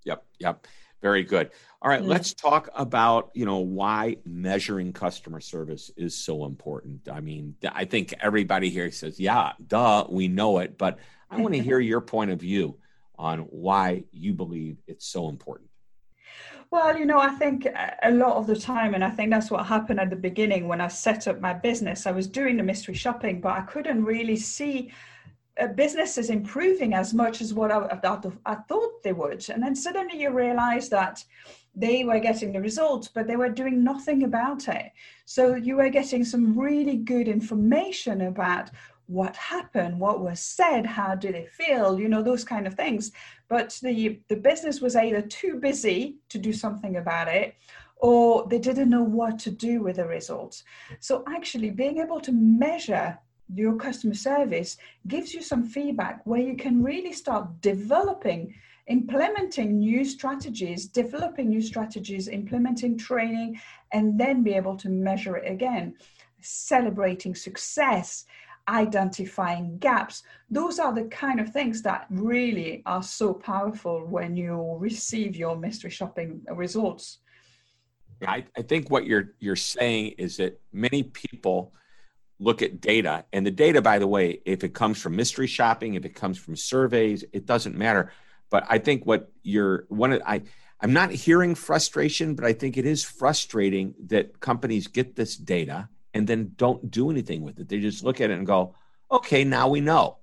Yep, 0.05 0.23
yep. 0.39 0.65
Very 1.01 1.23
good. 1.23 1.51
All 1.81 1.91
right, 1.91 2.01
Mm. 2.01 2.07
let's 2.07 2.33
talk 2.33 2.69
about 2.73 3.29
you 3.35 3.45
know 3.45 3.59
why 3.59 4.17
measuring 4.25 4.93
customer 4.93 5.39
service 5.41 5.91
is 5.95 6.15
so 6.15 6.45
important. 6.45 7.07
I 7.07 7.19
mean, 7.19 7.55
I 7.81 7.85
think 7.85 8.13
everybody 8.19 8.69
here 8.71 8.89
says, 8.89 9.19
"Yeah, 9.19 9.51
duh, 9.67 10.07
we 10.09 10.27
know 10.27 10.57
it," 10.59 10.77
but 10.77 10.97
I 11.29 11.39
want 11.41 11.53
to 11.53 11.61
hear 11.69 11.79
your 11.79 12.01
point 12.01 12.31
of 12.31 12.39
view 12.39 12.79
on 13.19 13.39
why 13.65 14.05
you 14.11 14.33
believe 14.33 14.77
it's 14.87 15.05
so 15.05 15.29
important. 15.29 15.69
Well, 16.69 16.97
you 16.97 17.05
know, 17.05 17.19
I 17.19 17.29
think 17.29 17.65
a 18.03 18.11
lot 18.11 18.35
of 18.35 18.45
the 18.45 18.55
time, 18.55 18.93
and 18.93 19.03
I 19.03 19.09
think 19.09 19.31
that's 19.31 19.49
what 19.49 19.65
happened 19.65 20.01
at 20.01 20.09
the 20.09 20.17
beginning 20.17 20.67
when 20.67 20.81
I 20.81 20.89
set 20.89 21.27
up 21.27 21.39
my 21.39 21.53
business. 21.53 22.05
I 22.05 22.11
was 22.11 22.27
doing 22.27 22.57
the 22.57 22.63
mystery 22.63 22.93
shopping, 22.93 23.39
but 23.39 23.53
I 23.53 23.61
couldn't 23.61 24.03
really 24.03 24.35
see 24.35 24.91
uh, 25.59 25.67
businesses 25.67 26.29
improving 26.29 26.93
as 26.93 27.13
much 27.13 27.39
as 27.41 27.53
what 27.53 27.71
I, 27.71 27.79
I, 28.03 28.21
I 28.45 28.55
thought 28.55 29.01
they 29.01 29.13
would. 29.13 29.49
And 29.49 29.63
then 29.63 29.75
suddenly 29.75 30.21
you 30.21 30.29
realize 30.31 30.89
that 30.89 31.23
they 31.73 32.03
were 32.03 32.19
getting 32.19 32.51
the 32.51 32.59
results, 32.59 33.07
but 33.07 33.27
they 33.27 33.37
were 33.37 33.49
doing 33.49 33.83
nothing 33.83 34.23
about 34.23 34.67
it. 34.67 34.91
So 35.25 35.55
you 35.55 35.77
were 35.77 35.89
getting 35.89 36.25
some 36.25 36.57
really 36.57 36.97
good 36.97 37.29
information 37.29 38.21
about 38.21 38.71
what 39.07 39.35
happened, 39.35 39.99
what 39.99 40.21
was 40.21 40.39
said, 40.39 40.85
how 40.85 41.15
did 41.15 41.33
it 41.33 41.51
feel, 41.51 41.99
you 41.99 42.09
know, 42.09 42.21
those 42.21 42.43
kind 42.43 42.67
of 42.67 42.75
things. 42.75 43.11
But 43.47 43.77
the, 43.81 44.19
the 44.27 44.35
business 44.35 44.81
was 44.81 44.95
either 44.95 45.21
too 45.21 45.55
busy 45.55 46.17
to 46.29 46.37
do 46.37 46.53
something 46.53 46.97
about 46.97 47.27
it 47.29 47.55
or 47.97 48.47
they 48.47 48.59
didn't 48.59 48.89
know 48.89 49.03
what 49.03 49.39
to 49.39 49.51
do 49.51 49.81
with 49.81 49.95
the 49.95 50.05
results. 50.05 50.63
So 50.99 51.23
actually 51.27 51.71
being 51.71 51.97
able 51.99 52.19
to 52.21 52.31
measure 52.31 53.17
your 53.53 53.75
customer 53.75 54.13
service 54.13 54.77
gives 55.07 55.33
you 55.33 55.41
some 55.41 55.63
feedback 55.63 56.21
where 56.25 56.41
you 56.41 56.55
can 56.55 56.83
really 56.83 57.13
start 57.13 57.61
developing 57.61 58.53
implementing 58.87 59.79
new 59.79 60.05
strategies 60.05 60.87
developing 60.87 61.49
new 61.49 61.61
strategies 61.61 62.29
implementing 62.29 62.97
training 62.97 63.59
and 63.91 64.17
then 64.19 64.43
be 64.43 64.53
able 64.53 64.77
to 64.77 64.89
measure 64.89 65.35
it 65.37 65.49
again 65.51 65.93
celebrating 66.41 67.35
success 67.35 68.25
identifying 68.67 69.77
gaps. 69.77 70.23
Those 70.49 70.79
are 70.79 70.93
the 70.93 71.05
kind 71.05 71.39
of 71.39 71.51
things 71.51 71.81
that 71.83 72.05
really 72.09 72.83
are 72.85 73.03
so 73.03 73.33
powerful 73.33 74.05
when 74.05 74.35
you 74.35 74.75
receive 74.79 75.35
your 75.35 75.55
mystery 75.55 75.89
shopping 75.89 76.41
results. 76.53 77.19
I, 78.25 78.45
I 78.57 78.61
think 78.63 78.89
what 78.89 79.05
you're 79.05 79.35
you're 79.39 79.55
saying 79.55 80.15
is 80.17 80.37
that 80.37 80.59
many 80.73 81.03
people 81.03 81.73
look 82.39 82.61
at 82.61 82.81
data 82.81 83.25
and 83.31 83.45
the 83.45 83.51
data 83.51 83.81
by 83.81 83.99
the 83.99 84.07
way 84.07 84.41
if 84.45 84.63
it 84.63 84.73
comes 84.73 84.99
from 84.99 85.15
mystery 85.15 85.47
shopping 85.47 85.95
if 85.95 86.05
it 86.05 86.15
comes 86.15 86.37
from 86.37 86.55
surveys 86.55 87.23
it 87.33 87.45
doesn't 87.45 87.75
matter. 87.75 88.11
But 88.49 88.65
i 88.69 88.79
think 88.79 89.05
what 89.05 89.31
you're 89.43 89.85
one 89.89 90.13
of 90.13 90.21
i 90.25 90.41
i'm 90.81 90.93
not 90.93 91.11
hearing 91.11 91.53
frustration 91.53 92.33
but 92.33 92.45
i 92.45 92.53
think 92.53 92.77
it 92.77 92.85
is 92.85 93.03
frustrating 93.03 93.93
that 94.07 94.39
companies 94.39 94.87
get 94.87 95.15
this 95.15 95.35
data 95.35 95.89
and 96.17 96.27
then 96.27 96.51
don't 96.57 96.91
do 96.91 97.09
anything 97.09 97.41
with 97.41 97.59
it. 97.59 97.69
They 97.69 97.79
just 97.79 98.03
look 98.03 98.21
at 98.21 98.29
it 98.29 98.37
and 98.37 98.45
go 98.45 98.75
okay 99.11 99.43
now 99.43 99.69
we 99.69 99.81
know. 99.81 100.17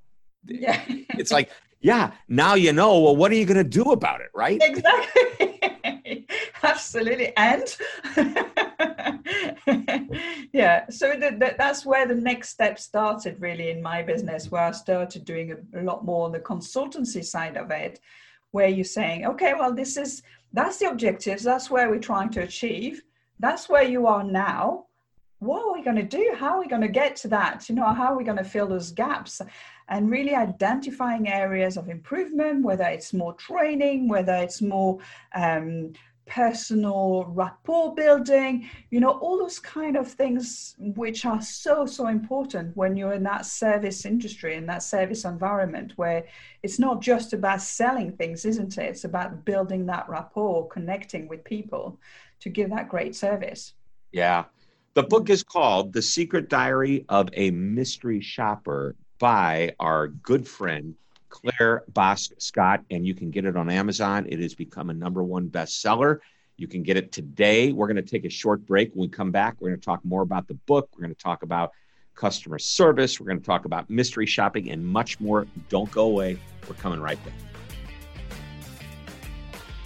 Yeah. 0.46 0.80
It's 1.16 1.32
like 1.32 1.50
yeah 1.80 2.12
now 2.28 2.54
you 2.54 2.72
know. 2.72 3.00
Well 3.00 3.16
what 3.16 3.32
are 3.32 3.36
you 3.36 3.46
going 3.46 3.56
to 3.56 3.64
do 3.64 3.92
about 3.92 4.20
it? 4.20 4.28
Right? 4.34 4.60
Exactly. 4.62 6.26
Absolutely. 6.62 7.34
And 7.36 7.76
yeah. 10.52 10.86
So 10.88 11.12
the, 11.12 11.36
the, 11.38 11.54
that's 11.56 11.86
where 11.86 12.06
the 12.06 12.14
next 12.14 12.50
step 12.50 12.78
started 12.78 13.40
really 13.40 13.70
in 13.70 13.82
my 13.82 14.02
business 14.02 14.50
where 14.50 14.62
i 14.62 14.70
started 14.70 15.24
doing 15.24 15.52
a, 15.52 15.80
a, 15.80 15.82
lot 15.82 16.04
more 16.04 16.24
on 16.24 16.32
the 16.32 16.40
consultancy 16.40 17.24
side 17.24 17.56
of 17.56 17.70
it 17.70 18.00
where 18.52 18.68
you're 18.68 18.84
saying 18.84 19.26
okay 19.26 19.54
well 19.54 19.74
this 19.74 19.96
is 19.96 20.22
that's 20.54 20.78
the 20.78 20.88
objectives. 20.88 21.42
That's 21.42 21.68
where 21.68 21.90
we're 21.90 21.98
trying 21.98 22.30
to 22.30 22.42
achieve. 22.42 23.02
That's 23.40 23.68
where 23.68 23.82
you 23.82 24.06
are 24.06 24.22
now 24.22 24.86
what 25.38 25.62
are 25.62 25.72
we 25.72 25.82
going 25.82 25.96
to 25.96 26.02
do? 26.02 26.34
How 26.36 26.56
are 26.56 26.60
we 26.60 26.68
going 26.68 26.82
to 26.82 26.88
get 26.88 27.16
to 27.16 27.28
that? 27.28 27.68
You 27.68 27.74
know 27.74 27.92
how 27.92 28.12
are 28.12 28.16
we 28.16 28.24
going 28.24 28.38
to 28.38 28.44
fill 28.44 28.66
those 28.66 28.90
gaps? 28.90 29.40
And 29.88 30.10
really 30.10 30.34
identifying 30.34 31.28
areas 31.28 31.76
of 31.76 31.88
improvement 31.88 32.64
whether 32.64 32.84
it's 32.84 33.12
more 33.12 33.34
training 33.34 34.08
whether 34.08 34.34
it's 34.34 34.62
more 34.62 34.98
um, 35.34 35.92
personal 36.26 37.26
rapport 37.28 37.94
building 37.94 38.66
you 38.88 38.98
know 38.98 39.10
all 39.10 39.36
those 39.38 39.58
kind 39.58 39.94
of 39.94 40.10
things 40.10 40.74
which 40.78 41.26
are 41.26 41.42
so 41.42 41.84
so 41.84 42.06
important 42.06 42.74
when 42.74 42.96
you're 42.96 43.12
in 43.12 43.22
that 43.22 43.44
service 43.44 44.06
industry 44.06 44.54
in 44.54 44.64
that 44.64 44.82
service 44.82 45.26
environment 45.26 45.92
where 45.96 46.24
it's 46.62 46.78
not 46.78 47.02
just 47.02 47.34
about 47.34 47.60
selling 47.60 48.10
things 48.10 48.46
isn't 48.46 48.78
it? 48.78 48.84
It's 48.84 49.04
about 49.04 49.44
building 49.44 49.84
that 49.86 50.08
rapport 50.08 50.66
connecting 50.68 51.28
with 51.28 51.44
people 51.44 52.00
to 52.40 52.48
give 52.48 52.70
that 52.70 52.88
great 52.88 53.14
service. 53.14 53.74
Yeah 54.10 54.44
the 54.94 55.02
book 55.02 55.24
mm-hmm. 55.24 55.32
is 55.32 55.42
called 55.42 55.92
the 55.92 56.02
secret 56.02 56.48
diary 56.48 57.04
of 57.08 57.28
a 57.34 57.50
mystery 57.50 58.20
shopper 58.20 58.94
by 59.18 59.74
our 59.78 60.08
good 60.08 60.48
friend 60.48 60.94
Claire 61.28 61.82
Boscq-Scott, 61.92 62.84
and 62.90 63.04
you 63.04 63.14
can 63.14 63.30
get 63.30 63.44
it 63.44 63.56
on 63.56 63.68
Amazon. 63.68 64.26
It 64.28 64.38
has 64.38 64.54
become 64.54 64.90
a 64.90 64.94
number 64.94 65.22
one 65.22 65.48
bestseller. 65.48 66.20
You 66.56 66.68
can 66.68 66.84
get 66.84 66.96
it 66.96 67.10
today. 67.10 67.72
We're 67.72 67.88
going 67.88 67.96
to 67.96 68.02
take 68.02 68.24
a 68.24 68.30
short 68.30 68.64
break. 68.64 68.92
When 68.94 69.08
we 69.08 69.08
come 69.08 69.32
back, 69.32 69.56
we're 69.58 69.70
going 69.70 69.80
to 69.80 69.84
talk 69.84 70.04
more 70.04 70.22
about 70.22 70.46
the 70.46 70.54
book. 70.54 70.88
We're 70.94 71.02
going 71.02 71.14
to 71.14 71.20
talk 71.20 71.42
about 71.42 71.72
customer 72.14 72.60
service. 72.60 73.18
We're 73.18 73.26
going 73.26 73.40
to 73.40 73.44
talk 73.44 73.64
about 73.64 73.90
mystery 73.90 74.26
shopping 74.26 74.70
and 74.70 74.86
much 74.86 75.18
more. 75.18 75.48
Don't 75.68 75.90
go 75.90 76.04
away. 76.04 76.38
We're 76.68 76.76
coming 76.76 77.00
right 77.00 77.18
back. 77.24 77.53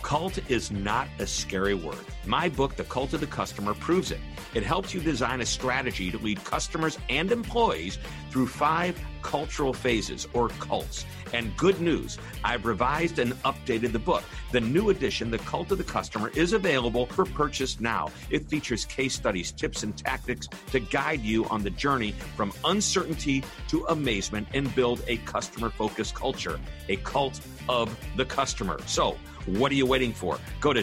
Cult 0.09 0.39
is 0.51 0.71
not 0.71 1.07
a 1.19 1.27
scary 1.27 1.75
word. 1.75 1.99
My 2.25 2.49
book, 2.49 2.77
The 2.77 2.85
Cult 2.85 3.13
of 3.13 3.21
the 3.21 3.27
Customer, 3.27 3.75
proves 3.75 4.11
it. 4.11 4.21
It 4.55 4.63
helps 4.63 4.95
you 4.95 5.01
design 5.01 5.43
a 5.43 5.45
strategy 5.45 6.11
to 6.11 6.17
lead 6.17 6.43
customers 6.45 6.99
and 7.11 7.31
employees 7.31 7.99
through 8.31 8.47
five 8.47 8.99
cultural 9.29 9.75
phases 9.75 10.27
or 10.33 10.49
cults. 10.49 11.05
And 11.35 11.55
good 11.59 11.83
news, 11.83 12.17
I've 12.43 12.65
revised 12.65 13.19
and 13.19 13.35
updated 13.43 13.93
the 13.93 13.99
book. 13.99 14.25
The 14.53 14.61
new 14.63 14.89
edition, 14.89 15.31
The 15.31 15.37
Cult 15.41 15.71
of 15.71 15.77
the 15.77 15.85
Customer, 15.85 16.31
is 16.31 16.55
available 16.55 17.05
for 17.05 17.27
purchase 17.27 17.79
now. 17.79 18.09
It 18.31 18.49
features 18.49 18.87
case 18.87 19.13
studies, 19.13 19.53
tips, 19.53 19.83
and 19.83 19.95
tactics 19.95 20.49
to 20.71 20.81
guide 20.81 21.21
you 21.21 21.45
on 21.51 21.63
the 21.63 21.69
journey 21.69 22.13
from 22.37 22.55
uncertainty 22.65 23.45
to 23.69 23.85
amazement 23.91 24.49
and 24.55 24.75
build 24.75 25.03
a 25.07 25.19
customer 25.19 25.69
focused 25.69 26.15
culture, 26.15 26.59
a 26.89 26.97
cult 26.97 27.39
of 27.69 27.95
the 28.17 28.25
customer. 28.25 28.81
So, 28.87 29.19
what 29.45 29.71
are 29.71 29.75
you 29.75 29.85
waiting 29.85 30.15
for? 30.15 30.39
Go 30.61 30.73
to 30.73 30.83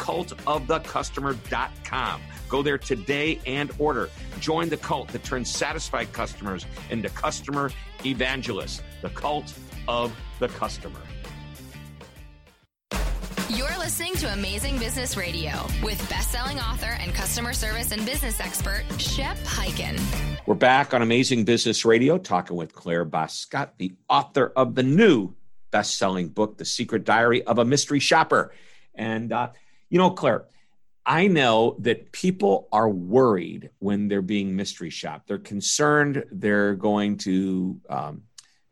www.cultofthecustomer.com. 0.00 2.22
Go 2.48 2.62
there 2.62 2.78
today 2.78 3.40
and 3.46 3.70
order. 3.78 4.10
Join 4.40 4.68
the 4.68 4.76
cult 4.76 5.08
that 5.08 5.24
turns 5.24 5.50
satisfied 5.50 6.12
customers 6.12 6.66
into 6.90 7.08
customer 7.10 7.70
evangelists. 8.04 8.82
The 9.02 9.10
cult 9.10 9.52
of 9.86 10.16
the 10.38 10.48
customer. 10.48 11.00
You're 13.48 13.78
listening 13.78 14.14
to 14.16 14.32
Amazing 14.32 14.78
Business 14.78 15.16
Radio 15.16 15.52
with 15.82 15.98
best-selling 16.08 16.58
author 16.60 16.96
and 17.00 17.12
customer 17.12 17.52
service 17.52 17.90
and 17.90 18.06
business 18.06 18.38
expert 18.40 18.84
Shep 18.98 19.36
Hyken. 19.38 20.00
We're 20.46 20.54
back 20.54 20.94
on 20.94 21.02
Amazing 21.02 21.44
Business 21.44 21.84
Radio 21.84 22.16
talking 22.16 22.56
with 22.56 22.72
Claire 22.72 23.04
Boscq-Scott, 23.04 23.74
the 23.78 23.92
author 24.08 24.52
of 24.54 24.76
the 24.76 24.84
new 24.84 25.34
best-selling 25.72 26.28
book, 26.28 26.58
The 26.58 26.64
Secret 26.64 27.02
Diary 27.04 27.42
of 27.42 27.58
a 27.58 27.64
Mystery 27.64 27.98
Shopper. 27.98 28.52
And 28.94 29.32
uh, 29.32 29.48
you 29.90 29.98
know, 29.98 30.10
Claire, 30.10 30.46
I 31.04 31.26
know 31.26 31.76
that 31.80 32.12
people 32.12 32.68
are 32.72 32.88
worried 32.88 33.70
when 33.80 34.08
they're 34.08 34.22
being 34.22 34.54
mystery 34.54 34.90
shopped. 34.90 35.26
They're 35.26 35.38
concerned 35.38 36.24
they're 36.30 36.74
going 36.74 37.18
to 37.18 37.80
um, 37.88 38.22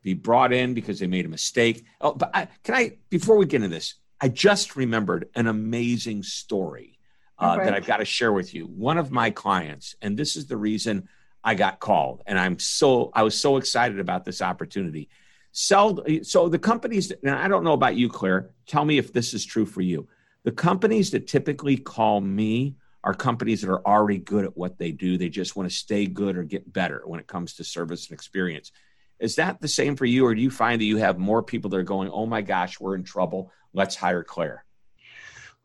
be 0.02 0.14
brought 0.14 0.52
in 0.52 0.74
because 0.74 1.00
they 1.00 1.06
made 1.06 1.26
a 1.26 1.28
mistake. 1.28 1.84
Oh, 2.00 2.14
but 2.14 2.30
I, 2.34 2.48
can 2.62 2.74
I, 2.74 2.98
before 3.10 3.36
we 3.36 3.46
get 3.46 3.56
into 3.56 3.68
this, 3.68 3.94
I 4.20 4.28
just 4.28 4.76
remembered 4.76 5.28
an 5.34 5.46
amazing 5.46 6.22
story 6.22 6.98
uh, 7.38 7.54
Okay. 7.56 7.64
that 7.64 7.74
I've 7.74 7.86
got 7.86 7.98
to 7.98 8.04
share 8.04 8.32
with 8.32 8.54
you. 8.54 8.66
One 8.66 8.98
of 8.98 9.10
my 9.10 9.30
clients, 9.30 9.96
and 10.02 10.16
this 10.16 10.36
is 10.36 10.46
the 10.46 10.56
reason 10.56 11.08
I 11.44 11.54
got 11.54 11.80
called, 11.80 12.22
and 12.26 12.38
I'm 12.38 12.58
so 12.58 13.10
I 13.14 13.22
was 13.22 13.40
so 13.40 13.56
excited 13.56 14.00
about 14.00 14.24
this 14.24 14.42
opportunity. 14.42 15.08
Sell 15.52 16.04
so 16.22 16.48
the 16.48 16.58
companies, 16.58 17.12
and 17.22 17.30
I 17.30 17.48
don't 17.48 17.64
know 17.64 17.72
about 17.72 17.96
you, 17.96 18.08
Claire. 18.08 18.50
Tell 18.66 18.84
me 18.84 18.98
if 18.98 19.12
this 19.12 19.34
is 19.34 19.44
true 19.44 19.66
for 19.66 19.80
you. 19.80 20.08
The 20.48 20.54
companies 20.54 21.10
that 21.10 21.26
typically 21.26 21.76
call 21.76 22.22
me 22.22 22.74
are 23.04 23.12
companies 23.12 23.60
that 23.60 23.68
are 23.68 23.86
already 23.86 24.16
good 24.16 24.46
at 24.46 24.56
what 24.56 24.78
they 24.78 24.92
do. 24.92 25.18
They 25.18 25.28
just 25.28 25.56
want 25.56 25.68
to 25.68 25.76
stay 25.76 26.06
good 26.06 26.38
or 26.38 26.42
get 26.42 26.72
better 26.72 27.02
when 27.04 27.20
it 27.20 27.26
comes 27.26 27.52
to 27.56 27.64
service 27.64 28.08
and 28.08 28.14
experience. 28.14 28.72
Is 29.18 29.36
that 29.36 29.60
the 29.60 29.68
same 29.68 29.94
for 29.94 30.06
you, 30.06 30.24
or 30.24 30.34
do 30.34 30.40
you 30.40 30.50
find 30.50 30.80
that 30.80 30.86
you 30.86 30.96
have 30.96 31.18
more 31.18 31.42
people 31.42 31.68
that 31.68 31.76
are 31.76 31.82
going, 31.82 32.08
"Oh 32.08 32.24
my 32.24 32.40
gosh, 32.40 32.80
we're 32.80 32.94
in 32.94 33.04
trouble. 33.04 33.52
Let's 33.74 33.94
hire 33.94 34.24
Claire"? 34.24 34.64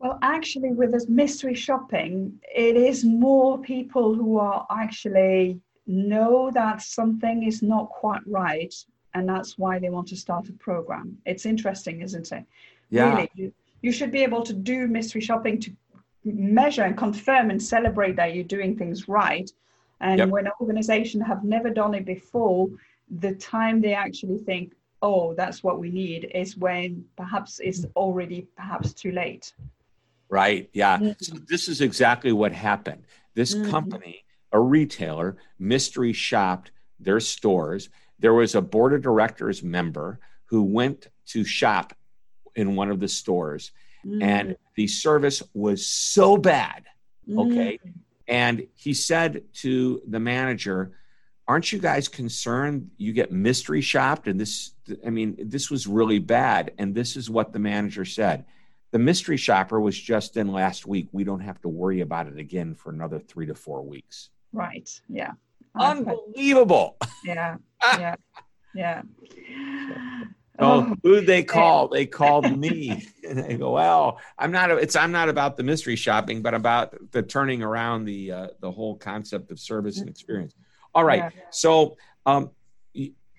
Well, 0.00 0.18
actually, 0.20 0.72
with 0.72 0.92
this 0.92 1.08
mystery 1.08 1.54
shopping, 1.54 2.38
it 2.54 2.76
is 2.76 3.06
more 3.06 3.58
people 3.62 4.14
who 4.14 4.36
are 4.36 4.66
actually 4.70 5.62
know 5.86 6.50
that 6.50 6.82
something 6.82 7.44
is 7.44 7.62
not 7.62 7.88
quite 7.88 8.20
right, 8.26 8.74
and 9.14 9.26
that's 9.26 9.56
why 9.56 9.78
they 9.78 9.88
want 9.88 10.08
to 10.08 10.16
start 10.16 10.50
a 10.50 10.52
program. 10.52 11.16
It's 11.24 11.46
interesting, 11.46 12.02
isn't 12.02 12.32
it? 12.32 12.44
Really, 12.90 13.54
you, 13.84 13.92
should 13.92 14.10
be 14.10 14.22
able 14.22 14.42
to 14.42 14.52
do 14.52 14.86
mystery 14.86 15.20
shopping 15.20 15.60
to 15.60 15.70
measure 16.24 16.82
and 16.82 16.96
confirm 16.96 17.50
and 17.50 17.62
celebrate 17.62 18.16
that 18.16 18.34
you're 18.34 18.44
doing 18.44 18.76
things 18.76 19.08
right. 19.08 19.50
And 20.00 20.18
yep. 20.18 20.28
when 20.28 20.46
an 20.46 20.52
organization 20.60 21.20
have 21.20 21.44
never 21.44 21.70
done 21.70 21.94
it 21.94 22.04
before, 22.04 22.68
the 23.20 23.34
time 23.34 23.80
they 23.80 23.94
actually 23.94 24.38
think, 24.38 24.74
oh, 25.02 25.34
that's 25.34 25.62
what 25.62 25.78
we 25.78 25.90
need 25.90 26.30
is 26.34 26.56
when 26.56 27.04
perhaps 27.16 27.60
it's 27.62 27.84
already 27.94 28.46
perhaps 28.56 28.92
too 28.92 29.12
late. 29.12 29.52
Right. 30.28 30.68
Yeah. 30.72 30.98
Mm-hmm. 30.98 31.12
So 31.20 31.36
this 31.46 31.68
is 31.68 31.80
exactly 31.80 32.32
what 32.32 32.52
happened. 32.52 33.04
This 33.34 33.54
mm-hmm. 33.54 33.70
company, 33.70 34.24
a 34.52 34.60
retailer, 34.60 35.36
mystery 35.58 36.12
shopped 36.12 36.70
their 36.98 37.20
stores. 37.20 37.90
There 38.18 38.34
was 38.34 38.54
a 38.54 38.62
board 38.62 38.94
of 38.94 39.02
directors 39.02 39.62
member 39.62 40.18
who 40.46 40.62
went 40.62 41.08
to 41.26 41.44
shop 41.44 41.94
in 42.56 42.76
one 42.76 42.90
of 42.90 43.00
the 43.00 43.08
stores. 43.08 43.72
Mm. 44.06 44.22
and 44.22 44.56
the 44.76 44.86
service 44.86 45.42
was 45.54 45.86
so 45.86 46.36
bad 46.36 46.84
okay? 47.32 47.78
Mm. 47.82 47.92
and 48.28 48.66
he 48.74 48.92
said 48.92 49.44
to 49.54 50.02
the 50.06 50.20
manager 50.20 50.92
aren't 51.46 51.72
you 51.72 51.78
guys 51.78 52.08
concerned 52.08 52.90
you 52.96 53.12
get 53.12 53.32
mystery 53.32 53.80
shopped? 53.80 54.28
And 54.28 54.40
this 54.40 54.72
i 55.06 55.10
mean 55.10 55.36
this 55.38 55.70
was 55.70 55.86
really 55.86 56.18
bad. 56.18 56.72
And 56.78 56.94
this 56.94 57.16
is 57.16 57.30
what 57.30 57.52
the 57.52 57.58
manager 57.58 58.04
said. 58.04 58.44
The 58.92 58.98
mystery 58.98 59.36
shopper 59.36 59.80
was 59.80 59.98
just 59.98 60.36
in 60.36 60.52
last 60.52 60.86
week. 60.86 61.08
We 61.12 61.24
don't 61.24 61.40
have 61.40 61.60
to 61.62 61.68
worry 61.68 62.00
about 62.00 62.28
it 62.28 62.38
again 62.38 62.74
for 62.74 62.90
another 62.90 63.18
three 63.18 63.46
to 63.46 63.54
four 63.54 63.82
weeks. 63.82 64.30
Right. 64.52 64.88
Yeah. 65.08 65.32
Unbelievable! 65.78 66.96
Yeah. 67.24 67.56
Yeah. 67.98 68.14
Yeah 68.74 69.02
oh, 70.58 70.94
who 71.02 71.20
they 71.20 71.42
call? 71.42 71.88
They 71.88 72.06
called 72.06 72.56
me. 72.56 73.06
and 73.28 73.38
they 73.44 73.56
go, 73.56 73.72
well, 73.72 74.20
I'm 74.38 74.52
not. 74.52 74.70
It's 74.70 74.96
I'm 74.96 75.12
not 75.12 75.28
about 75.28 75.56
the 75.56 75.62
mystery 75.62 75.96
shopping, 75.96 76.42
but 76.42 76.54
about 76.54 76.94
the 77.12 77.22
turning 77.22 77.62
around 77.62 78.04
the 78.04 78.32
uh, 78.32 78.48
the 78.60 78.70
whole 78.70 78.96
concept 78.96 79.50
of 79.50 79.58
service 79.58 79.98
and 79.98 80.08
experience. 80.08 80.54
All 80.94 81.04
right. 81.04 81.32
Yeah. 81.34 81.42
So 81.50 81.96
um, 82.26 82.50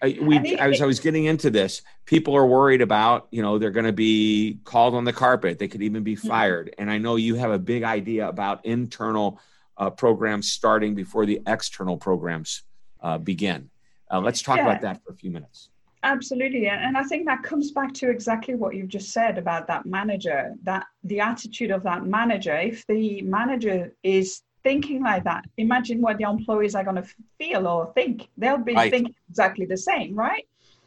I, 0.01 0.17
we 0.21 0.57
I 0.57 0.67
was 0.67 0.81
I 0.81 0.85
was 0.85 0.99
getting 0.99 1.25
into 1.25 1.49
this. 1.49 1.81
People 2.05 2.35
are 2.35 2.45
worried 2.45 2.81
about 2.81 3.27
you 3.31 3.41
know 3.41 3.57
they're 3.57 3.71
going 3.71 3.85
to 3.85 3.93
be 3.93 4.59
called 4.63 4.93
on 4.93 5.05
the 5.05 5.13
carpet. 5.13 5.57
They 5.57 5.67
could 5.67 5.81
even 5.81 6.03
be 6.03 6.15
mm-hmm. 6.15 6.27
fired. 6.27 6.75
And 6.77 6.91
I 6.91 6.97
know 6.97 7.15
you 7.15 7.35
have 7.35 7.51
a 7.51 7.59
big 7.59 7.83
idea 7.83 8.27
about 8.27 8.65
internal 8.65 9.39
uh, 9.77 9.89
programs 9.89 10.51
starting 10.51 10.95
before 10.95 11.25
the 11.25 11.41
external 11.47 11.97
programs 11.97 12.63
uh, 13.01 13.17
begin. 13.17 13.69
Uh, 14.11 14.19
let's 14.19 14.41
talk 14.41 14.57
yeah. 14.57 14.63
about 14.67 14.81
that 14.81 15.03
for 15.03 15.13
a 15.13 15.15
few 15.15 15.31
minutes. 15.31 15.69
Absolutely. 16.05 16.67
And 16.67 16.95
I 16.95 17.03
think 17.03 17.25
that 17.25 17.41
comes 17.41 17.71
back 17.71 17.91
to 17.95 18.11
exactly 18.11 18.53
what 18.53 18.75
you've 18.75 18.89
just 18.89 19.11
said 19.11 19.39
about 19.39 19.65
that 19.67 19.87
manager, 19.87 20.53
that 20.61 20.85
the 21.03 21.19
attitude 21.19 21.71
of 21.71 21.81
that 21.81 22.05
manager. 22.05 22.55
If 22.55 22.85
the 22.85 23.23
manager 23.23 23.91
is 24.03 24.43
thinking 24.63 25.01
like 25.01 25.23
that, 25.23 25.45
imagine 25.57 26.01
what 26.01 26.17
the 26.19 26.25
employees 26.25 26.75
are 26.75 26.83
going 26.83 26.97
to 26.97 27.09
feel 27.39 27.67
or 27.67 27.91
think. 27.93 28.29
They'll 28.37 28.59
be 28.59 28.75
right. 28.75 28.91
thinking 28.91 29.15
exactly 29.29 29.65
the 29.65 29.77
same, 29.77 30.13
right? 30.15 30.45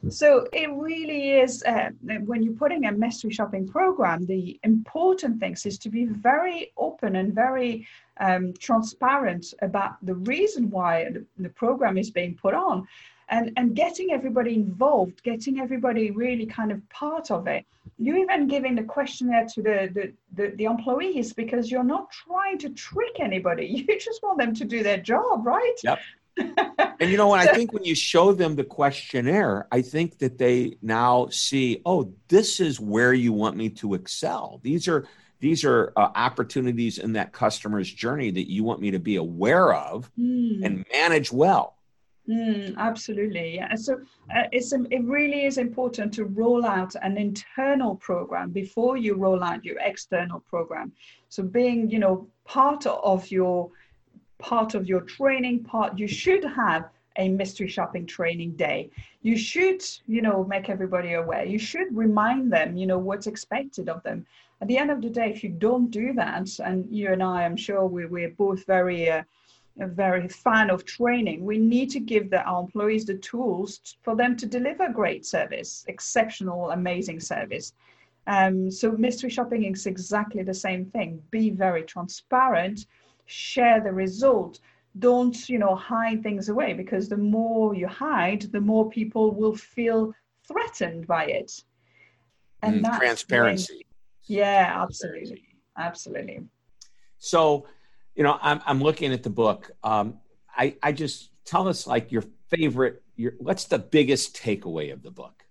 So 0.08 0.46
it 0.52 0.70
really 0.70 1.32
is 1.32 1.64
uh, 1.64 1.90
when 2.24 2.40
you're 2.44 2.54
putting 2.54 2.86
a 2.86 2.92
mystery 2.92 3.32
shopping 3.32 3.66
program, 3.66 4.24
the 4.24 4.60
important 4.62 5.40
things 5.40 5.66
is 5.66 5.76
to 5.78 5.88
be 5.88 6.04
very 6.04 6.70
open 6.76 7.16
and 7.16 7.34
very 7.34 7.88
um, 8.20 8.52
transparent 8.60 9.52
about 9.62 9.96
the 10.06 10.14
reason 10.14 10.70
why 10.70 11.10
the, 11.10 11.26
the 11.38 11.48
program 11.48 11.98
is 11.98 12.12
being 12.12 12.36
put 12.36 12.54
on 12.54 12.86
and 13.30 13.52
and 13.56 13.74
getting 13.74 14.10
everybody 14.12 14.54
involved 14.54 15.22
getting 15.22 15.60
everybody 15.60 16.10
really 16.10 16.46
kind 16.46 16.72
of 16.72 16.86
part 16.88 17.30
of 17.30 17.46
it. 17.46 17.64
You 17.98 18.16
even 18.16 18.46
giving 18.46 18.74
the 18.74 18.84
questionnaire 18.84 19.46
to 19.54 19.62
the, 19.62 19.90
the 19.92 20.12
the, 20.34 20.56
the 20.56 20.64
employees 20.64 21.32
because 21.32 21.70
you're 21.70 21.84
not 21.84 22.10
trying 22.10 22.58
to 22.58 22.70
trick 22.70 23.20
anybody. 23.20 23.66
You 23.88 23.98
just 23.98 24.22
want 24.22 24.38
them 24.38 24.54
to 24.54 24.64
do 24.64 24.82
their 24.82 24.98
job 24.98 25.46
right? 25.46 25.76
Yep. 25.82 25.98
And 27.00 27.10
you 27.12 27.16
know 27.16 27.28
what? 27.28 27.38
I 27.38 27.52
think 27.52 27.72
when 27.72 27.84
you 27.84 27.94
show 27.94 28.32
them 28.32 28.56
the 28.56 28.64
questionnaire 28.64 29.68
i 29.70 29.80
think 29.82 30.18
that 30.18 30.36
they 30.36 30.76
now 30.82 31.28
see 31.28 31.80
oh 31.86 32.12
this 32.26 32.58
is 32.58 32.80
where 32.80 33.12
you 33.12 33.32
want 33.32 33.56
me 33.56 33.68
to 33.70 33.94
excel. 33.94 34.60
These 34.62 34.88
are 34.88 35.06
these 35.40 35.64
are 35.64 35.92
uh, 35.96 36.08
opportunities 36.16 36.98
in 36.98 37.12
that 37.12 37.32
customer's 37.32 37.92
journey 37.92 38.30
that 38.32 38.50
you 38.50 38.64
want 38.64 38.80
me 38.80 38.90
to 38.90 38.98
be 38.98 39.16
aware 39.16 39.72
of 39.72 40.10
mm. 40.18 40.64
and 40.64 40.84
manage 40.92 41.30
well 41.32 41.77
Mm, 42.28 42.76
absolutely. 42.76 43.54
Yeah. 43.54 43.74
So 43.74 43.94
uh, 44.34 44.44
it's 44.52 44.72
it 44.72 45.04
really 45.04 45.46
is 45.46 45.56
important 45.56 46.12
to 46.14 46.24
roll 46.24 46.66
out 46.66 46.94
an 47.00 47.16
internal 47.16 47.96
program 47.96 48.50
before 48.50 48.98
you 48.98 49.14
roll 49.14 49.42
out 49.42 49.64
your 49.64 49.78
external 49.80 50.40
program. 50.40 50.92
So 51.30 51.42
being, 51.42 51.90
you 51.90 51.98
know, 51.98 52.28
part 52.44 52.84
of 52.86 53.30
your 53.30 53.70
part 54.38 54.74
of 54.74 54.86
your 54.86 55.00
training 55.00 55.64
part, 55.64 55.98
you 55.98 56.06
should 56.06 56.44
have 56.44 56.90
a 57.16 57.28
mystery 57.28 57.66
shopping 57.66 58.06
training 58.06 58.52
day. 58.52 58.90
You 59.22 59.36
should, 59.36 59.82
you 60.06 60.22
know, 60.22 60.44
make 60.44 60.68
everybody 60.68 61.14
aware. 61.14 61.44
You 61.44 61.58
should 61.58 61.88
remind 61.96 62.52
them, 62.52 62.76
you 62.76 62.86
know, 62.86 62.98
what's 62.98 63.26
expected 63.26 63.88
of 63.88 64.02
them. 64.04 64.24
At 64.60 64.68
the 64.68 64.78
end 64.78 64.90
of 64.90 65.00
the 65.00 65.10
day, 65.10 65.30
if 65.30 65.42
you 65.42 65.50
don't 65.50 65.90
do 65.90 66.12
that, 66.14 66.58
and 66.60 66.86
you 66.90 67.12
and 67.12 67.22
I, 67.22 67.44
I'm 67.44 67.56
sure 67.56 67.86
we, 67.86 68.06
we're 68.06 68.30
both 68.30 68.64
very 68.66 69.10
uh, 69.10 69.22
a 69.80 69.86
very 69.86 70.28
fan 70.28 70.70
of 70.70 70.84
training. 70.84 71.44
We 71.44 71.58
need 71.58 71.90
to 71.90 72.00
give 72.00 72.30
the, 72.30 72.42
our 72.42 72.62
employees 72.62 73.04
the 73.04 73.14
tools 73.14 73.80
for 74.02 74.16
them 74.16 74.36
to 74.36 74.46
deliver 74.46 74.88
great 74.88 75.24
service, 75.24 75.84
exceptional, 75.88 76.70
amazing 76.70 77.20
service. 77.20 77.72
Um, 78.26 78.70
so 78.70 78.92
mystery 78.92 79.30
shopping 79.30 79.64
is 79.64 79.86
exactly 79.86 80.42
the 80.42 80.54
same 80.54 80.84
thing. 80.86 81.22
Be 81.30 81.50
very 81.50 81.82
transparent, 81.82 82.86
share 83.26 83.80
the 83.80 83.92
result. 83.92 84.60
Don't 84.98 85.48
you 85.48 85.58
know 85.58 85.74
hide 85.74 86.22
things 86.22 86.48
away 86.48 86.72
because 86.72 87.08
the 87.08 87.16
more 87.16 87.74
you 87.74 87.86
hide, 87.86 88.42
the 88.52 88.60
more 88.60 88.90
people 88.90 89.34
will 89.34 89.54
feel 89.54 90.12
threatened 90.46 91.06
by 91.06 91.26
it. 91.26 91.62
And 92.62 92.84
mm, 92.84 92.98
transparency. 92.98 93.86
When, 94.26 94.38
yeah, 94.38 94.72
absolutely, 94.82 95.44
absolutely. 95.78 96.40
So 97.18 97.66
you 98.18 98.24
know, 98.24 98.36
I'm, 98.42 98.60
I'm 98.66 98.80
looking 98.80 99.12
at 99.12 99.22
the 99.22 99.30
book. 99.30 99.70
Um, 99.84 100.18
I, 100.54 100.74
I 100.82 100.90
just 100.90 101.30
tell 101.44 101.68
us 101.68 101.86
like 101.86 102.10
your 102.10 102.24
favorite, 102.48 103.00
your, 103.14 103.34
what's 103.38 103.66
the 103.66 103.78
biggest 103.78 104.36
takeaway 104.36 104.92
of 104.92 105.04
the 105.04 105.12
book? 105.12 105.44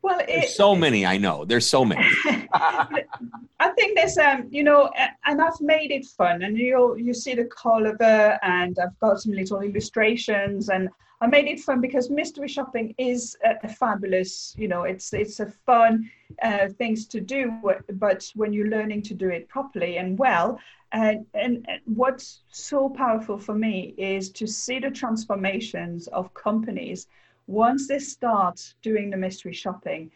Well, 0.00 0.20
it, 0.20 0.26
there's 0.28 0.54
so 0.54 0.76
many. 0.76 1.04
I 1.04 1.16
know 1.16 1.44
there's 1.44 1.66
so 1.66 1.84
many. 1.84 2.06
I 2.24 3.70
think 3.74 3.96
there's 3.96 4.16
um, 4.16 4.46
you 4.50 4.62
know, 4.62 4.90
and 5.26 5.42
I've 5.42 5.60
made 5.60 5.90
it 5.90 6.04
fun, 6.04 6.42
and 6.42 6.56
you 6.56 6.96
you 6.96 7.14
see 7.14 7.34
the 7.34 7.46
cover, 7.46 8.38
and 8.42 8.78
I've 8.78 8.98
got 9.00 9.20
some 9.20 9.32
little 9.32 9.62
illustrations, 9.62 10.68
and 10.68 10.90
I 11.20 11.26
made 11.26 11.46
it 11.46 11.60
fun 11.60 11.80
because 11.80 12.10
mystery 12.10 12.48
shopping 12.48 12.94
is 12.98 13.34
a, 13.44 13.54
a 13.66 13.68
fabulous, 13.68 14.54
you 14.58 14.68
know, 14.68 14.82
it's 14.82 15.14
it's 15.14 15.40
a 15.40 15.46
fun 15.46 16.10
uh, 16.42 16.68
things 16.76 17.06
to 17.06 17.20
do, 17.22 17.58
but 17.94 18.30
when 18.34 18.52
you're 18.52 18.68
learning 18.68 19.00
to 19.02 19.14
do 19.14 19.30
it 19.30 19.48
properly 19.48 19.96
and 19.96 20.18
well, 20.18 20.60
and, 20.94 21.26
and, 21.34 21.66
what's 21.86 22.42
so 22.50 22.88
powerful 22.88 23.36
for 23.36 23.54
me 23.54 23.94
is 23.98 24.30
to 24.30 24.46
see 24.46 24.78
the 24.78 24.90
transformations 24.90 26.06
of 26.08 26.32
companies 26.34 27.08
once 27.48 27.88
they 27.88 27.98
start 27.98 28.74
doing 28.80 29.10
the 29.10 29.16
mystery 29.16 29.52
shopping 29.52 30.10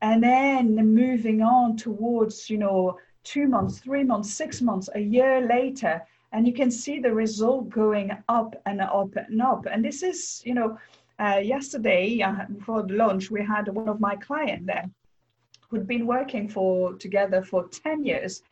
and 0.00 0.22
then 0.22 0.74
moving 0.94 1.42
on 1.42 1.76
towards 1.76 2.48
you 2.48 2.58
know 2.58 2.98
two 3.22 3.46
months 3.46 3.78
three 3.78 4.02
months 4.02 4.32
six 4.32 4.60
months 4.60 4.88
a 4.94 5.00
year 5.00 5.46
later. 5.46 6.02
And 6.32 6.48
you 6.48 6.52
can 6.52 6.70
see 6.70 6.98
the 6.98 7.14
result 7.14 7.68
going 7.68 8.10
up 8.28 8.60
and 8.66 8.80
up 8.80 9.14
and 9.14 9.40
up. 9.40 9.66
And 9.70 9.84
this 9.84 10.02
is 10.02 10.42
you 10.44 10.54
know 10.54 10.78
uh, 11.18 11.40
yesterday 11.42 12.20
uh, 12.22 12.46
the 12.48 12.94
launch 12.94 13.30
we 13.30 13.44
had 13.44 13.68
one 13.68 13.88
of 13.88 14.00
my 14.00 14.16
clients 14.16 14.66
there 14.66 14.86
who'd 15.68 15.86
been 15.86 16.06
working 16.06 16.48
for 16.48 16.94
together 16.94 17.42
for 17.42 17.68
10 17.68 18.04
years 18.04 18.42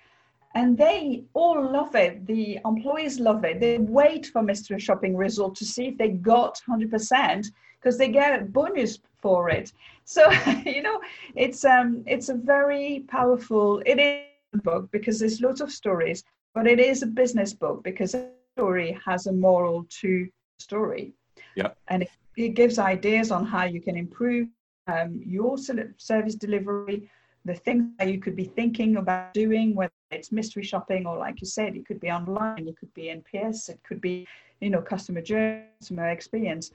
and 0.54 0.76
they 0.76 1.24
all 1.34 1.70
love 1.70 1.94
it 1.94 2.26
the 2.26 2.58
employees 2.64 3.18
love 3.18 3.44
it 3.44 3.60
they 3.60 3.78
wait 3.78 4.26
for 4.26 4.42
mystery 4.42 4.78
shopping 4.78 5.16
result 5.16 5.54
to 5.54 5.64
see 5.64 5.88
if 5.88 5.98
they 5.98 6.08
got 6.08 6.60
100% 6.68 7.50
because 7.82 7.98
they 7.98 8.08
get 8.08 8.40
a 8.40 8.44
bonus 8.44 8.98
for 9.22 9.50
it. 9.50 9.72
So 10.04 10.30
you 10.66 10.82
know, 10.82 11.00
it's 11.34 11.64
um, 11.64 12.02
it's 12.06 12.28
a 12.28 12.34
very 12.34 13.04
powerful. 13.08 13.82
It 13.86 13.98
is 13.98 14.26
a 14.54 14.58
book 14.58 14.90
because 14.90 15.20
there's 15.20 15.40
lots 15.40 15.60
of 15.60 15.70
stories, 15.70 16.24
but 16.54 16.66
it 16.66 16.80
is 16.80 17.02
a 17.02 17.06
business 17.06 17.52
book 17.54 17.82
because 17.82 18.14
a 18.14 18.28
story 18.56 18.98
has 19.04 19.26
a 19.26 19.32
moral 19.32 19.86
to 20.00 20.28
story. 20.58 21.14
Yeah, 21.56 21.70
and 21.88 22.02
it, 22.02 22.10
it 22.36 22.50
gives 22.50 22.78
ideas 22.78 23.30
on 23.30 23.46
how 23.46 23.64
you 23.64 23.80
can 23.80 23.96
improve 23.96 24.48
um, 24.86 25.20
your 25.24 25.56
service 25.58 26.34
delivery, 26.34 27.08
the 27.44 27.54
things 27.54 27.90
that 27.98 28.08
you 28.08 28.20
could 28.20 28.36
be 28.36 28.44
thinking 28.44 28.96
about 28.96 29.34
doing, 29.34 29.74
whether 29.74 29.92
it's 30.10 30.30
mystery 30.30 30.62
shopping 30.62 31.06
or, 31.06 31.18
like 31.18 31.40
you 31.40 31.46
said, 31.46 31.74
it 31.76 31.86
could 31.86 32.00
be 32.00 32.10
online, 32.10 32.68
it 32.68 32.76
could 32.78 32.92
be 32.94 33.04
NPS, 33.04 33.68
it 33.68 33.80
could 33.82 34.00
be, 34.00 34.26
you 34.60 34.70
know, 34.70 34.80
customer 34.80 35.20
journey, 35.20 35.64
customer 35.80 36.08
experience 36.08 36.70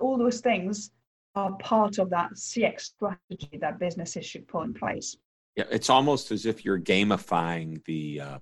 all 0.00 0.18
those 0.18 0.40
things 0.40 0.90
are 1.34 1.52
part 1.58 1.98
of 1.98 2.10
that 2.10 2.32
CX 2.34 2.80
strategy 2.80 3.58
that 3.60 3.78
businesses 3.78 4.24
should 4.24 4.48
put 4.48 4.64
in 4.64 4.74
place. 4.74 5.16
Yeah, 5.54 5.64
it's 5.70 5.90
almost 5.90 6.32
as 6.32 6.46
if 6.46 6.64
you're 6.64 6.80
gamifying 6.80 7.84
the 7.84 8.20
uh, 8.20 8.38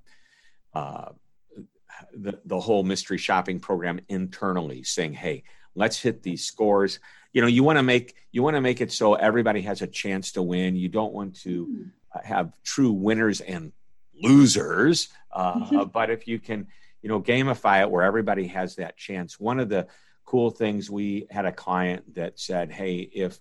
uh, 0.75 1.13
the 2.13 2.41
the 2.45 2.59
whole 2.59 2.83
mystery 2.83 3.19
shopping 3.19 3.61
program 3.61 4.01
internally, 4.09 4.83
saying, 4.83 5.13
"Hey, 5.13 5.45
let's 5.75 6.01
hit 6.01 6.23
these 6.23 6.45
scores." 6.45 7.01
You 7.33 7.41
know, 7.41 7.49
you 7.49 7.65
want 7.65 7.79
to 7.79 7.83
make 7.83 8.15
you 8.33 8.43
want 8.43 8.57
to 8.57 8.61
make 8.61 8.81
it 8.81 8.93
so 8.93 9.15
everybody 9.15 9.63
has 9.63 9.83
a 9.83 9.87
chance 9.87 10.33
to 10.33 10.43
win. 10.43 10.77
You 10.77 10.89
don't 10.89 11.13
want 11.13 11.41
to 11.43 11.87
uh, 12.15 12.21
have 12.23 12.53
true 12.63 12.93
winners 12.93 13.41
and 13.41 13.73
losers, 14.23 15.09
uh, 15.33 15.55
mm-hmm. 15.55 15.91
but 15.93 16.11
if 16.11 16.29
you 16.29 16.39
can, 16.39 16.69
you 17.03 17.09
know, 17.09 17.21
gamify 17.21 17.83
it 17.83 17.91
where 17.91 18.03
everybody 18.03 18.47
has 18.49 18.77
that 18.77 18.97
chance. 18.97 19.41
One 19.41 19.61
of 19.61 19.69
the 19.69 19.89
cool 20.25 20.51
things 20.51 20.91
we 20.91 21.27
had 21.31 21.45
a 21.45 21.53
client 21.53 22.15
that 22.15 22.39
said, 22.39 22.71
"Hey, 22.71 22.97
if 22.97 23.41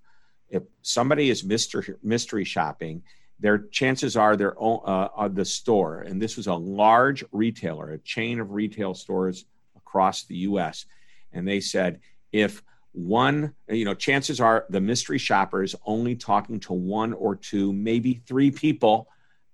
if 0.50 0.63
somebody 0.82 1.30
is 1.30 1.43
mystery 1.43 1.96
mystery 2.02 2.46
shopping." 2.46 3.04
their 3.43 3.58
chances 3.58 4.15
are 4.15 4.38
their 4.38 4.56
own 4.58 4.80
uh, 4.86 5.28
the 5.28 5.43
store, 5.43 6.00
and 6.00 6.22
this 6.22 6.38
was 6.38 6.48
a 6.48 6.54
large 6.54 7.26
retailer, 7.34 7.91
a 7.91 7.98
chain 8.00 8.39
of 8.39 8.52
retail 8.52 8.93
stores 8.93 9.46
across 9.76 10.24
the 10.24 10.38
U.S. 10.38 10.86
And 11.34 11.46
they 11.46 11.60
said 11.60 12.00
if 12.34 12.62
one, 12.91 13.54
you 13.69 13.86
know, 13.86 13.93
chances 13.93 14.41
are 14.41 14.65
the 14.69 14.82
mystery 14.82 15.17
shopper 15.17 15.63
is 15.63 15.76
only 15.86 16.15
talking 16.15 16.60
to 16.62 16.74
one 16.74 17.13
or 17.13 17.36
two, 17.36 17.72
maybe 17.72 18.22
three 18.28 18.52
people 18.52 19.08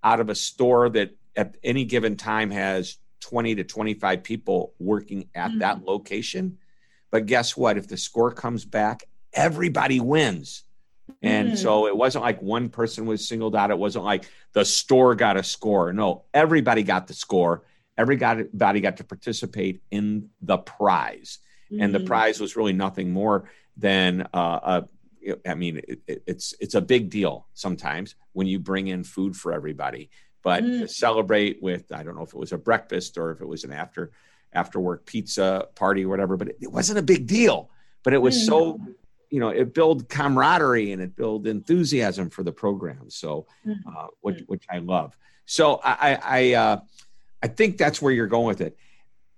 out 0.04 0.20
of 0.20 0.30
a 0.30 0.36
store 0.36 0.90
that 0.90 1.12
at 1.36 1.56
any 1.64 1.86
given 1.86 2.16
time 2.16 2.50
has 2.50 2.98
20 3.22 3.56
to 3.56 3.64
25 3.64 4.24
people 4.24 4.74
working 4.80 5.30
at 5.36 5.52
mm-hmm. 5.52 5.60
that 5.60 5.84
location. 5.84 6.58
But 7.12 7.26
guess 7.26 7.56
what? 7.56 7.78
If 7.78 7.88
the 7.88 7.98
score 7.98 8.32
comes 8.32 8.66
back, 8.66 9.04
everybody 9.34 10.00
wins. 10.00 10.64
And 11.22 11.54
mm. 11.54 11.58
so 11.58 11.88
it 11.88 11.98
wasn't 11.98 12.24
like 12.24 12.42
one 12.42 12.70
person 12.70 13.06
was 13.06 13.28
singled 13.28 13.56
out. 13.56 13.72
It 13.72 13.78
wasn't 13.78 14.06
like 14.06 14.26
the 14.54 14.64
store 14.64 15.16
got 15.16 15.38
a 15.38 15.44
score. 15.44 15.92
No, 15.92 16.26
everybody 16.34 16.84
got 16.84 17.08
the 17.08 17.14
score. 17.14 17.64
Everybody 17.98 18.80
got 18.80 18.98
to 18.98 19.04
participate 19.04 19.82
in 19.92 20.30
the 20.42 20.58
prize. 20.58 21.40
Mm. 21.72 21.84
And 21.84 21.96
the 21.96 22.00
mm. 22.00 22.06
prize 22.06 22.40
was 22.40 22.56
really 22.56 22.74
nothing 22.74 23.12
more 23.12 23.50
than 23.78 24.28
uh, 24.34 24.82
a, 25.24 25.38
I 25.48 25.54
mean, 25.54 25.82
it, 25.88 26.24
it's 26.26 26.54
it's 26.60 26.76
a 26.76 26.82
big 26.82 27.10
deal 27.10 27.48
sometimes 27.54 28.16
when 28.34 28.48
you 28.48 28.60
bring 28.60 28.88
in 28.88 29.04
food 29.04 29.36
for 29.36 29.54
everybody. 29.54 30.10
But 30.42 30.64
mm. 30.64 30.90
celebrate 30.90 31.62
with 31.62 31.92
I 31.92 32.04
don't 32.04 32.16
know 32.16 32.24
if 32.24 32.34
it 32.34 32.40
was 32.40 32.54
a 32.54 32.58
breakfast 32.58 33.18
or 33.18 33.32
if 33.32 33.42
it 33.42 33.48
was 33.48 33.64
an 33.64 33.74
after 33.74 34.12
after 34.54 34.80
work 34.80 35.06
pizza 35.06 35.68
party 35.76 36.06
or 36.06 36.10
whatever. 36.10 36.38
But 36.38 36.50
it, 36.50 36.58
it 36.62 36.72
wasn't 36.72 37.00
a 37.00 37.04
big 37.04 37.28
deal. 37.28 37.70
But 38.04 38.14
it 38.14 38.22
was 38.22 38.36
mm. 38.36 38.46
so 38.46 38.80
you 39.30 39.40
know 39.40 39.50
it 39.50 39.74
built 39.74 40.10
camaraderie 40.10 40.92
and 40.92 41.02
it 41.02 41.16
built 41.16 41.46
enthusiasm 41.46 42.30
for 42.30 42.44
the 42.44 42.52
program 42.52 43.10
so 43.10 43.46
mm-hmm. 43.66 43.88
uh, 43.88 44.08
which, 44.22 44.42
which 44.48 44.66
i 44.70 44.80
love 44.80 45.16
so 45.46 45.80
i 45.84 46.18
i 46.24 46.54
uh, 46.54 46.80
i 47.44 47.48
think 47.48 47.78
that's 47.78 48.02
where 48.02 48.12
you're 48.12 48.28
going 48.28 48.48
with 48.48 48.62
it 48.62 48.78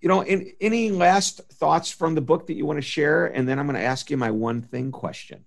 you 0.02 0.10
know 0.10 0.22
in, 0.22 0.52
any 0.60 0.92
last 0.92 1.42
thoughts 1.54 1.92
from 1.92 2.16
the 2.16 2.22
book 2.22 2.48
that 2.48 2.54
you 2.54 2.66
want 2.66 2.78
to 2.78 2.82
share 2.82 3.28
and 3.28 3.48
then 3.48 3.60
i'm 3.60 3.66
going 3.66 3.80
to 3.80 3.86
ask 3.86 4.10
you 4.10 4.18
my 4.18 4.32
one 4.32 4.62
thing 4.62 4.92
question 4.92 5.44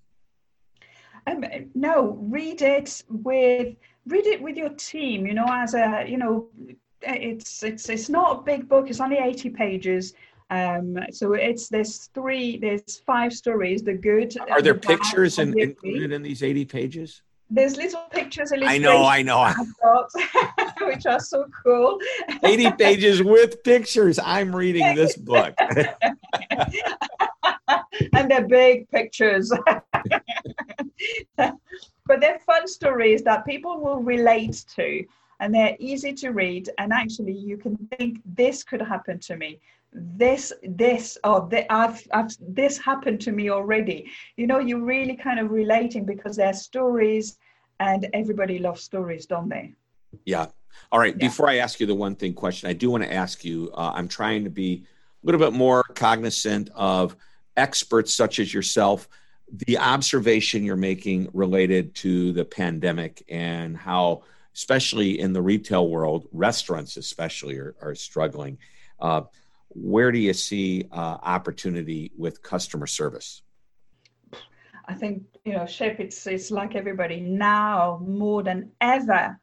um, 1.26 1.44
no 1.74 2.18
read 2.22 2.62
it 2.62 3.02
with 3.08 3.76
read 4.06 4.26
it 4.26 4.40
with 4.40 4.56
your 4.56 4.70
team 4.70 5.26
you 5.26 5.34
know 5.34 5.46
as 5.48 5.74
a 5.74 6.04
you 6.06 6.16
know 6.16 6.48
it's 7.02 7.62
it's 7.62 7.88
it's 7.88 8.08
not 8.08 8.38
a 8.38 8.42
big 8.42 8.68
book 8.68 8.88
it's 8.88 9.00
only 9.00 9.18
80 9.18 9.50
pages 9.50 10.14
um, 10.50 10.98
so 11.10 11.32
it's 11.32 11.68
there's 11.68 12.06
three, 12.14 12.58
there's 12.58 12.98
five 13.06 13.32
stories. 13.32 13.82
The 13.82 13.94
good. 13.94 14.36
Are 14.50 14.60
there 14.60 14.74
the 14.74 14.78
pictures 14.78 15.38
in, 15.38 15.58
included 15.58 16.12
in 16.12 16.22
these 16.22 16.42
80 16.42 16.66
pages? 16.66 17.22
There's 17.54 17.76
little 17.76 18.02
pictures. 18.10 18.52
I 18.52 18.78
know, 18.78 19.04
I 19.04 19.22
know. 19.22 19.48
Got, 19.80 20.10
which 20.80 21.06
are 21.06 21.20
so 21.20 21.46
cool. 21.62 22.00
80 22.42 22.72
pages 22.72 23.22
with 23.22 23.62
pictures. 23.62 24.18
I'm 24.18 24.54
reading 24.54 24.96
this 24.96 25.16
book. 25.16 25.54
and 28.12 28.28
they're 28.28 28.48
big 28.48 28.90
pictures. 28.90 29.52
but 31.36 32.20
they're 32.20 32.40
fun 32.40 32.66
stories 32.66 33.22
that 33.22 33.46
people 33.46 33.78
will 33.78 34.00
relate 34.02 34.64
to 34.74 35.04
and 35.38 35.54
they're 35.54 35.76
easy 35.78 36.12
to 36.12 36.30
read 36.30 36.70
and 36.78 36.92
actually 36.92 37.32
you 37.32 37.56
can 37.56 37.76
think 37.96 38.20
this 38.24 38.62
could 38.64 38.82
happen 38.82 39.18
to 39.18 39.36
me 39.36 39.60
this 39.94 40.52
this 40.62 41.16
or 41.22 41.48
oh, 41.52 41.64
I've, 41.70 42.06
I've 42.12 42.30
this 42.40 42.78
happened 42.78 43.20
to 43.22 43.32
me 43.32 43.50
already. 43.50 44.10
You 44.36 44.46
know 44.46 44.58
you're 44.58 44.84
really 44.84 45.16
kind 45.16 45.38
of 45.38 45.50
relating 45.50 46.04
because 46.04 46.36
they're 46.36 46.52
stories 46.52 47.38
and 47.80 48.08
everybody 48.12 48.58
loves 48.58 48.82
stories 48.82 49.26
don't 49.26 49.48
they? 49.48 49.72
Yeah. 50.24 50.46
All 50.90 50.98
right. 50.98 51.14
Yeah. 51.16 51.28
before 51.28 51.48
i 51.48 51.56
ask 51.56 51.78
you 51.78 51.86
the 51.86 51.94
one 51.94 52.16
thing 52.16 52.34
question 52.34 52.68
i 52.68 52.72
do 52.72 52.90
want 52.90 53.04
to 53.04 53.12
ask 53.12 53.44
you 53.44 53.70
uh, 53.74 53.92
i'm 53.94 54.08
trying 54.08 54.42
to 54.44 54.50
be 54.50 54.84
a 55.22 55.26
little 55.26 55.40
bit 55.40 55.52
more 55.52 55.84
cognizant 55.94 56.70
of 56.74 57.16
experts 57.56 58.12
such 58.12 58.40
as 58.40 58.52
yourself 58.52 59.08
the 59.66 59.78
observation 59.78 60.64
you're 60.64 60.76
making 60.76 61.28
related 61.32 61.94
to 61.94 62.32
the 62.32 62.44
pandemic 62.44 63.24
and 63.28 63.76
how 63.76 64.22
especially 64.54 65.20
in 65.20 65.32
the 65.32 65.42
retail 65.42 65.88
world 65.88 66.26
restaurants 66.32 66.96
especially 66.96 67.56
are, 67.56 67.74
are 67.80 67.94
struggling. 67.94 68.56
Uh, 69.00 69.22
where 69.68 70.12
do 70.12 70.18
you 70.18 70.32
see 70.32 70.86
uh, 70.92 71.18
opportunity 71.22 72.12
with 72.16 72.42
customer 72.42 72.86
service? 72.86 73.42
I 74.86 74.94
think 74.94 75.22
you 75.44 75.54
know, 75.54 75.66
Shep. 75.66 76.00
It's 76.00 76.26
it's 76.26 76.50
like 76.50 76.74
everybody 76.74 77.20
now 77.20 78.00
more 78.06 78.42
than 78.42 78.70
ever 78.80 79.38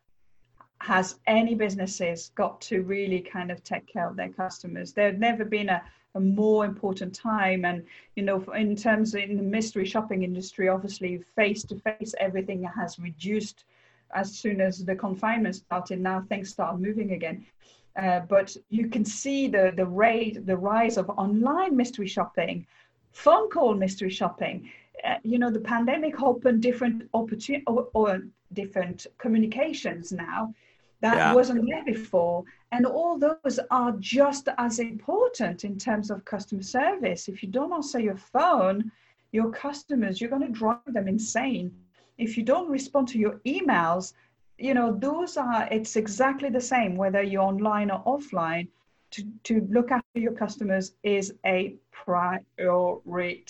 has 0.79 1.19
any 1.27 1.53
businesses 1.53 2.31
got 2.35 2.59
to 2.61 2.81
really 2.81 3.19
kind 3.19 3.51
of 3.51 3.63
take 3.63 3.85
care 3.87 4.09
of 4.09 4.15
their 4.15 4.29
customers. 4.29 4.93
There's 4.93 5.19
never 5.19 5.45
been 5.45 5.69
a, 5.69 5.83
a 6.15 6.19
more 6.19 6.65
important 6.65 7.13
time, 7.13 7.65
and 7.65 7.83
you 8.15 8.23
know, 8.23 8.43
in 8.55 8.75
terms 8.75 9.13
of 9.13 9.21
in 9.21 9.37
the 9.37 9.43
mystery 9.43 9.85
shopping 9.85 10.23
industry, 10.23 10.69
obviously 10.69 11.23
face 11.35 11.63
to 11.63 11.75
face 11.79 12.13
everything 12.19 12.63
has 12.63 12.99
reduced 12.99 13.65
as 14.13 14.33
soon 14.33 14.59
as 14.59 14.83
the 14.83 14.95
confinement 14.95 15.55
started. 15.55 15.99
Now 15.99 16.21
things 16.29 16.49
start 16.49 16.79
moving 16.79 17.11
again. 17.11 17.45
Uh, 17.95 18.21
but 18.21 18.55
you 18.69 18.87
can 18.87 19.03
see 19.03 19.47
the 19.47 19.73
the 19.75 19.85
rate, 19.85 20.45
the 20.45 20.55
rise 20.55 20.97
of 20.97 21.09
online 21.09 21.75
mystery 21.75 22.07
shopping, 22.07 22.65
phone 23.11 23.49
call 23.49 23.73
mystery 23.73 24.09
shopping. 24.09 24.69
Uh, 25.03 25.15
you 25.23 25.39
know, 25.39 25.49
the 25.49 25.59
pandemic 25.59 26.21
opened 26.21 26.61
different 26.61 27.09
opportunity 27.13 27.63
or, 27.67 27.87
or, 27.93 28.21
different 28.53 29.07
communications 29.17 30.11
now 30.11 30.53
that 30.99 31.15
yeah. 31.15 31.33
wasn't 31.33 31.65
there 31.67 31.85
before, 31.85 32.43
and 32.73 32.85
all 32.85 33.17
those 33.17 33.59
are 33.71 33.93
just 33.99 34.49
as 34.57 34.79
important 34.79 35.63
in 35.63 35.77
terms 35.77 36.11
of 36.11 36.23
customer 36.25 36.61
service. 36.61 37.27
If 37.27 37.41
you 37.41 37.49
don't 37.49 37.73
answer 37.73 37.99
your 37.99 38.17
phone, 38.17 38.91
your 39.31 39.49
customers, 39.51 40.19
you're 40.19 40.29
going 40.29 40.45
to 40.45 40.51
drive 40.51 40.79
them 40.85 41.07
insane. 41.07 41.73
If 42.17 42.37
you 42.37 42.43
don't 42.43 42.69
respond 42.69 43.07
to 43.09 43.17
your 43.17 43.39
emails, 43.45 44.13
you 44.57 44.73
know 44.73 44.95
those 44.97 45.37
are 45.37 45.67
it's 45.71 45.95
exactly 45.95 46.49
the 46.49 46.61
same 46.61 46.95
whether 46.95 47.21
you're 47.21 47.41
online 47.41 47.89
or 47.91 48.03
offline 48.05 48.67
to, 49.11 49.23
to 49.43 49.67
look 49.69 49.91
after 49.91 50.19
your 50.19 50.33
customers 50.33 50.93
is 51.03 51.33
a 51.45 51.75
priority 51.91 53.43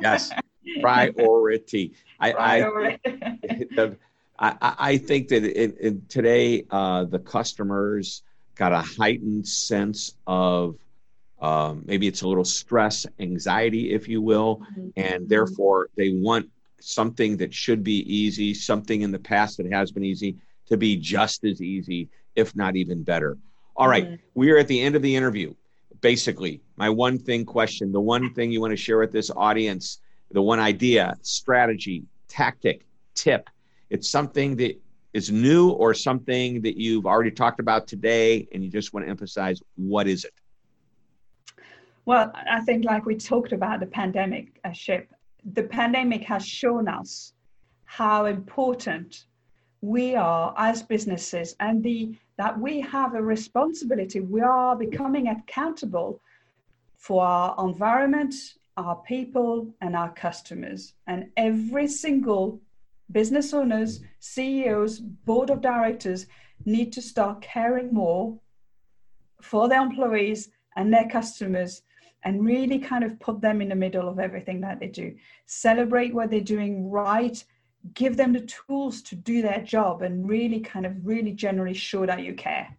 yes 0.00 0.30
priority 0.80 1.94
I, 2.20 2.32
priority. 2.32 2.98
I, 4.38 4.56
I, 4.60 4.74
I 4.78 4.98
think 4.98 5.28
that 5.28 5.44
in, 5.44 5.76
in 5.80 6.02
today 6.08 6.64
uh, 6.70 7.04
the 7.04 7.18
customers 7.18 8.22
got 8.54 8.72
a 8.72 8.80
heightened 8.80 9.46
sense 9.46 10.14
of 10.26 10.76
um, 11.40 11.82
maybe 11.86 12.06
it's 12.06 12.22
a 12.22 12.28
little 12.28 12.44
stress 12.44 13.06
anxiety 13.20 13.92
if 13.92 14.08
you 14.08 14.20
will 14.20 14.56
mm-hmm. 14.56 14.88
and 14.96 15.28
therefore 15.28 15.88
they 15.96 16.10
want 16.10 16.50
something 16.80 17.36
that 17.38 17.52
should 17.52 17.82
be 17.82 18.00
easy, 18.12 18.54
something 18.54 19.02
in 19.02 19.10
the 19.10 19.18
past 19.18 19.56
that 19.56 19.70
has 19.72 19.90
been 19.90 20.04
easy, 20.04 20.36
to 20.66 20.76
be 20.76 20.96
just 20.96 21.44
as 21.44 21.62
easy, 21.62 22.08
if 22.36 22.54
not 22.54 22.76
even 22.76 23.02
better. 23.02 23.36
All 23.76 23.88
right, 23.88 24.04
mm-hmm. 24.04 24.14
we 24.34 24.50
are 24.50 24.58
at 24.58 24.68
the 24.68 24.80
end 24.80 24.96
of 24.96 25.02
the 25.02 25.14
interview. 25.14 25.54
Basically, 26.00 26.60
my 26.76 26.88
one 26.88 27.18
thing 27.18 27.44
question, 27.44 27.92
the 27.92 28.00
one 28.00 28.32
thing 28.34 28.52
you 28.52 28.60
want 28.60 28.72
to 28.72 28.76
share 28.76 28.98
with 28.98 29.12
this 29.12 29.30
audience, 29.36 30.00
the 30.30 30.42
one 30.42 30.60
idea, 30.60 31.16
strategy, 31.22 32.04
tactic, 32.28 32.86
tip. 33.14 33.48
It's 33.90 34.08
something 34.08 34.56
that 34.56 34.80
is 35.12 35.30
new 35.30 35.70
or 35.70 35.94
something 35.94 36.60
that 36.62 36.76
you've 36.76 37.06
already 37.06 37.30
talked 37.30 37.60
about 37.60 37.86
today 37.86 38.46
and 38.52 38.62
you 38.62 38.70
just 38.70 38.92
want 38.92 39.06
to 39.06 39.10
emphasize. 39.10 39.62
What 39.76 40.06
is 40.06 40.24
it? 40.24 40.34
Well, 42.04 42.32
I 42.34 42.60
think, 42.60 42.84
like 42.84 43.04
we 43.04 43.16
talked 43.16 43.52
about 43.52 43.80
the 43.80 43.86
pandemic, 43.86 44.58
uh, 44.64 44.72
Shep, 44.72 45.08
the 45.44 45.62
pandemic 45.62 46.22
has 46.24 46.46
shown 46.46 46.88
us 46.88 47.32
how 47.84 48.26
important 48.26 49.26
we 49.80 50.14
are 50.14 50.54
as 50.56 50.82
businesses 50.82 51.54
and 51.60 51.82
the 51.82 52.16
that 52.36 52.58
we 52.58 52.80
have 52.80 53.14
a 53.14 53.22
responsibility. 53.22 54.20
We 54.20 54.40
are 54.42 54.76
becoming 54.76 55.28
accountable 55.28 56.20
for 56.96 57.24
our 57.24 57.54
environment 57.66 58.34
our 58.78 58.94
people 58.94 59.74
and 59.80 59.96
our 59.96 60.12
customers. 60.12 60.94
And 61.08 61.30
every 61.36 61.88
single 61.88 62.60
business 63.10 63.52
owners, 63.52 64.00
CEOs, 64.20 65.00
board 65.00 65.50
of 65.50 65.60
directors 65.60 66.26
need 66.64 66.92
to 66.92 67.02
start 67.02 67.42
caring 67.42 67.92
more 67.92 68.38
for 69.42 69.68
their 69.68 69.82
employees 69.82 70.50
and 70.76 70.92
their 70.92 71.08
customers 71.08 71.82
and 72.24 72.44
really 72.44 72.78
kind 72.78 73.04
of 73.04 73.18
put 73.20 73.40
them 73.40 73.60
in 73.60 73.68
the 73.68 73.74
middle 73.74 74.08
of 74.08 74.18
everything 74.18 74.60
that 74.60 74.80
they 74.80 74.88
do. 74.88 75.14
Celebrate 75.46 76.14
what 76.14 76.30
they're 76.30 76.40
doing 76.40 76.90
right, 76.90 77.42
give 77.94 78.16
them 78.16 78.32
the 78.32 78.40
tools 78.40 79.02
to 79.02 79.14
do 79.14 79.42
their 79.42 79.62
job, 79.62 80.02
and 80.02 80.28
really 80.28 80.60
kind 80.60 80.86
of 80.86 80.94
really 81.06 81.32
generally 81.32 81.74
show 81.74 82.04
that 82.06 82.22
you 82.22 82.34
care. 82.34 82.76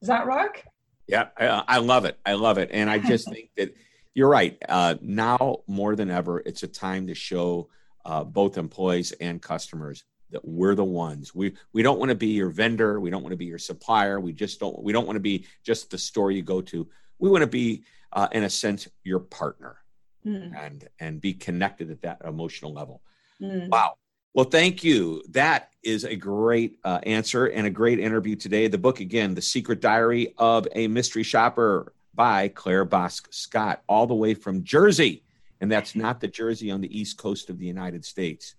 Does 0.00 0.08
that 0.08 0.26
work? 0.26 0.64
Yeah, 1.06 1.28
I, 1.36 1.64
I 1.66 1.78
love 1.78 2.04
it. 2.04 2.18
I 2.24 2.34
love 2.34 2.58
it. 2.58 2.70
And 2.72 2.90
I 2.90 2.98
just 2.98 3.28
think 3.32 3.50
that 3.56 3.74
you're 4.14 4.28
right. 4.28 4.56
Uh, 4.68 4.96
now 5.00 5.58
more 5.66 5.96
than 5.96 6.10
ever, 6.10 6.40
it's 6.44 6.62
a 6.62 6.68
time 6.68 7.06
to 7.06 7.14
show 7.14 7.68
uh, 8.04 8.22
both 8.22 8.58
employees 8.58 9.12
and 9.12 9.40
customers 9.40 10.04
that 10.30 10.44
we're 10.44 10.74
the 10.74 10.84
ones. 10.84 11.34
We 11.34 11.56
we 11.72 11.82
don't 11.82 11.98
want 11.98 12.10
to 12.10 12.14
be 12.14 12.28
your 12.28 12.50
vendor. 12.50 13.00
We 13.00 13.10
don't 13.10 13.22
want 13.22 13.32
to 13.32 13.36
be 13.36 13.44
your 13.44 13.58
supplier. 13.58 14.20
We 14.20 14.32
just 14.32 14.60
don't. 14.60 14.82
We 14.82 14.92
don't 14.92 15.06
want 15.06 15.16
to 15.16 15.20
be 15.20 15.46
just 15.62 15.90
the 15.90 15.98
store 15.98 16.30
you 16.30 16.42
go 16.42 16.60
to. 16.62 16.88
We 17.18 17.30
want 17.30 17.42
to 17.42 17.48
be, 17.48 17.84
uh, 18.14 18.28
in 18.32 18.44
a 18.44 18.50
sense, 18.50 18.88
your 19.02 19.20
partner, 19.20 19.76
mm. 20.24 20.52
and 20.56 20.88
and 21.00 21.20
be 21.20 21.34
connected 21.34 21.90
at 21.90 22.02
that 22.02 22.22
emotional 22.24 22.72
level. 22.72 23.02
Mm. 23.40 23.68
Wow. 23.68 23.94
Well, 24.32 24.46
thank 24.46 24.82
you. 24.82 25.22
That 25.30 25.70
is 25.82 26.04
a 26.04 26.16
great 26.16 26.78
uh, 26.84 27.00
answer 27.04 27.46
and 27.46 27.66
a 27.66 27.70
great 27.70 28.00
interview 28.00 28.34
today. 28.34 28.68
The 28.68 28.78
book 28.78 29.00
again, 29.00 29.34
"The 29.34 29.42
Secret 29.42 29.80
Diary 29.80 30.34
of 30.38 30.66
a 30.74 30.88
Mystery 30.88 31.22
Shopper" 31.22 31.92
by 32.14 32.48
Claire 32.48 32.86
Boscq-Scott, 32.86 33.82
all 33.88 34.06
the 34.06 34.14
way 34.14 34.34
from 34.34 34.62
Jersey, 34.62 35.24
and 35.60 35.70
that's 35.70 35.94
not 35.96 36.20
the 36.20 36.28
Jersey 36.28 36.70
on 36.70 36.80
the 36.80 36.98
east 36.98 37.18
coast 37.18 37.50
of 37.50 37.58
the 37.58 37.66
United 37.66 38.04
States. 38.04 38.54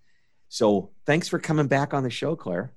So 0.50 0.92
thanks 1.06 1.28
for 1.28 1.40
coming 1.40 1.68
back 1.68 1.94
on 1.94 2.04
the 2.04 2.10
show, 2.10 2.36
Claire. 2.36 2.72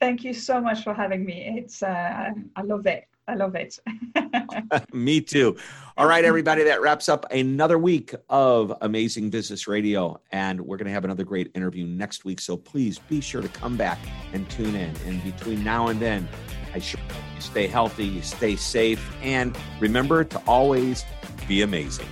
Thank 0.00 0.24
you 0.24 0.34
so 0.34 0.60
much 0.60 0.82
for 0.82 0.92
having 0.92 1.24
me. 1.24 1.54
It's 1.58 1.82
uh, 1.82 2.32
I 2.56 2.62
love 2.62 2.86
it. 2.86 3.06
I 3.32 3.34
love 3.34 3.54
it. 3.54 3.78
Me 4.92 5.22
too. 5.22 5.56
All 5.96 6.06
right, 6.06 6.22
everybody, 6.24 6.64
that 6.64 6.82
wraps 6.82 7.08
up 7.08 7.24
another 7.30 7.78
week 7.78 8.14
of 8.28 8.74
Amazing 8.82 9.30
Business 9.30 9.66
Radio. 9.66 10.20
And 10.32 10.60
we're 10.60 10.76
going 10.76 10.84
to 10.86 10.92
have 10.92 11.06
another 11.06 11.24
great 11.24 11.50
interview 11.54 11.86
next 11.86 12.26
week. 12.26 12.40
So 12.40 12.58
please 12.58 12.98
be 12.98 13.22
sure 13.22 13.40
to 13.40 13.48
come 13.48 13.78
back 13.78 13.98
and 14.34 14.46
tune 14.50 14.74
in. 14.74 14.94
And 15.06 15.24
between 15.24 15.64
now 15.64 15.88
and 15.88 15.98
then, 15.98 16.28
I 16.74 16.78
sure 16.78 17.00
you 17.34 17.40
stay 17.40 17.66
healthy, 17.66 18.04
you 18.04 18.20
stay 18.20 18.54
safe, 18.56 19.16
and 19.22 19.56
remember 19.80 20.24
to 20.24 20.42
always 20.46 21.06
be 21.48 21.62
amazing. 21.62 22.08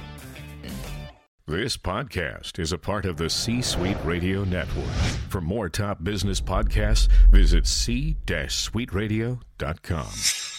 This 1.46 1.76
podcast 1.76 2.58
is 2.58 2.72
a 2.72 2.78
part 2.78 3.04
of 3.04 3.18
the 3.18 3.28
C 3.28 3.60
Suite 3.60 3.98
Radio 4.04 4.44
Network. 4.44 4.86
For 5.28 5.42
more 5.42 5.68
top 5.68 6.02
business 6.04 6.40
podcasts, 6.40 7.08
visit 7.30 7.66
c-suiteradio.com. 7.66 10.49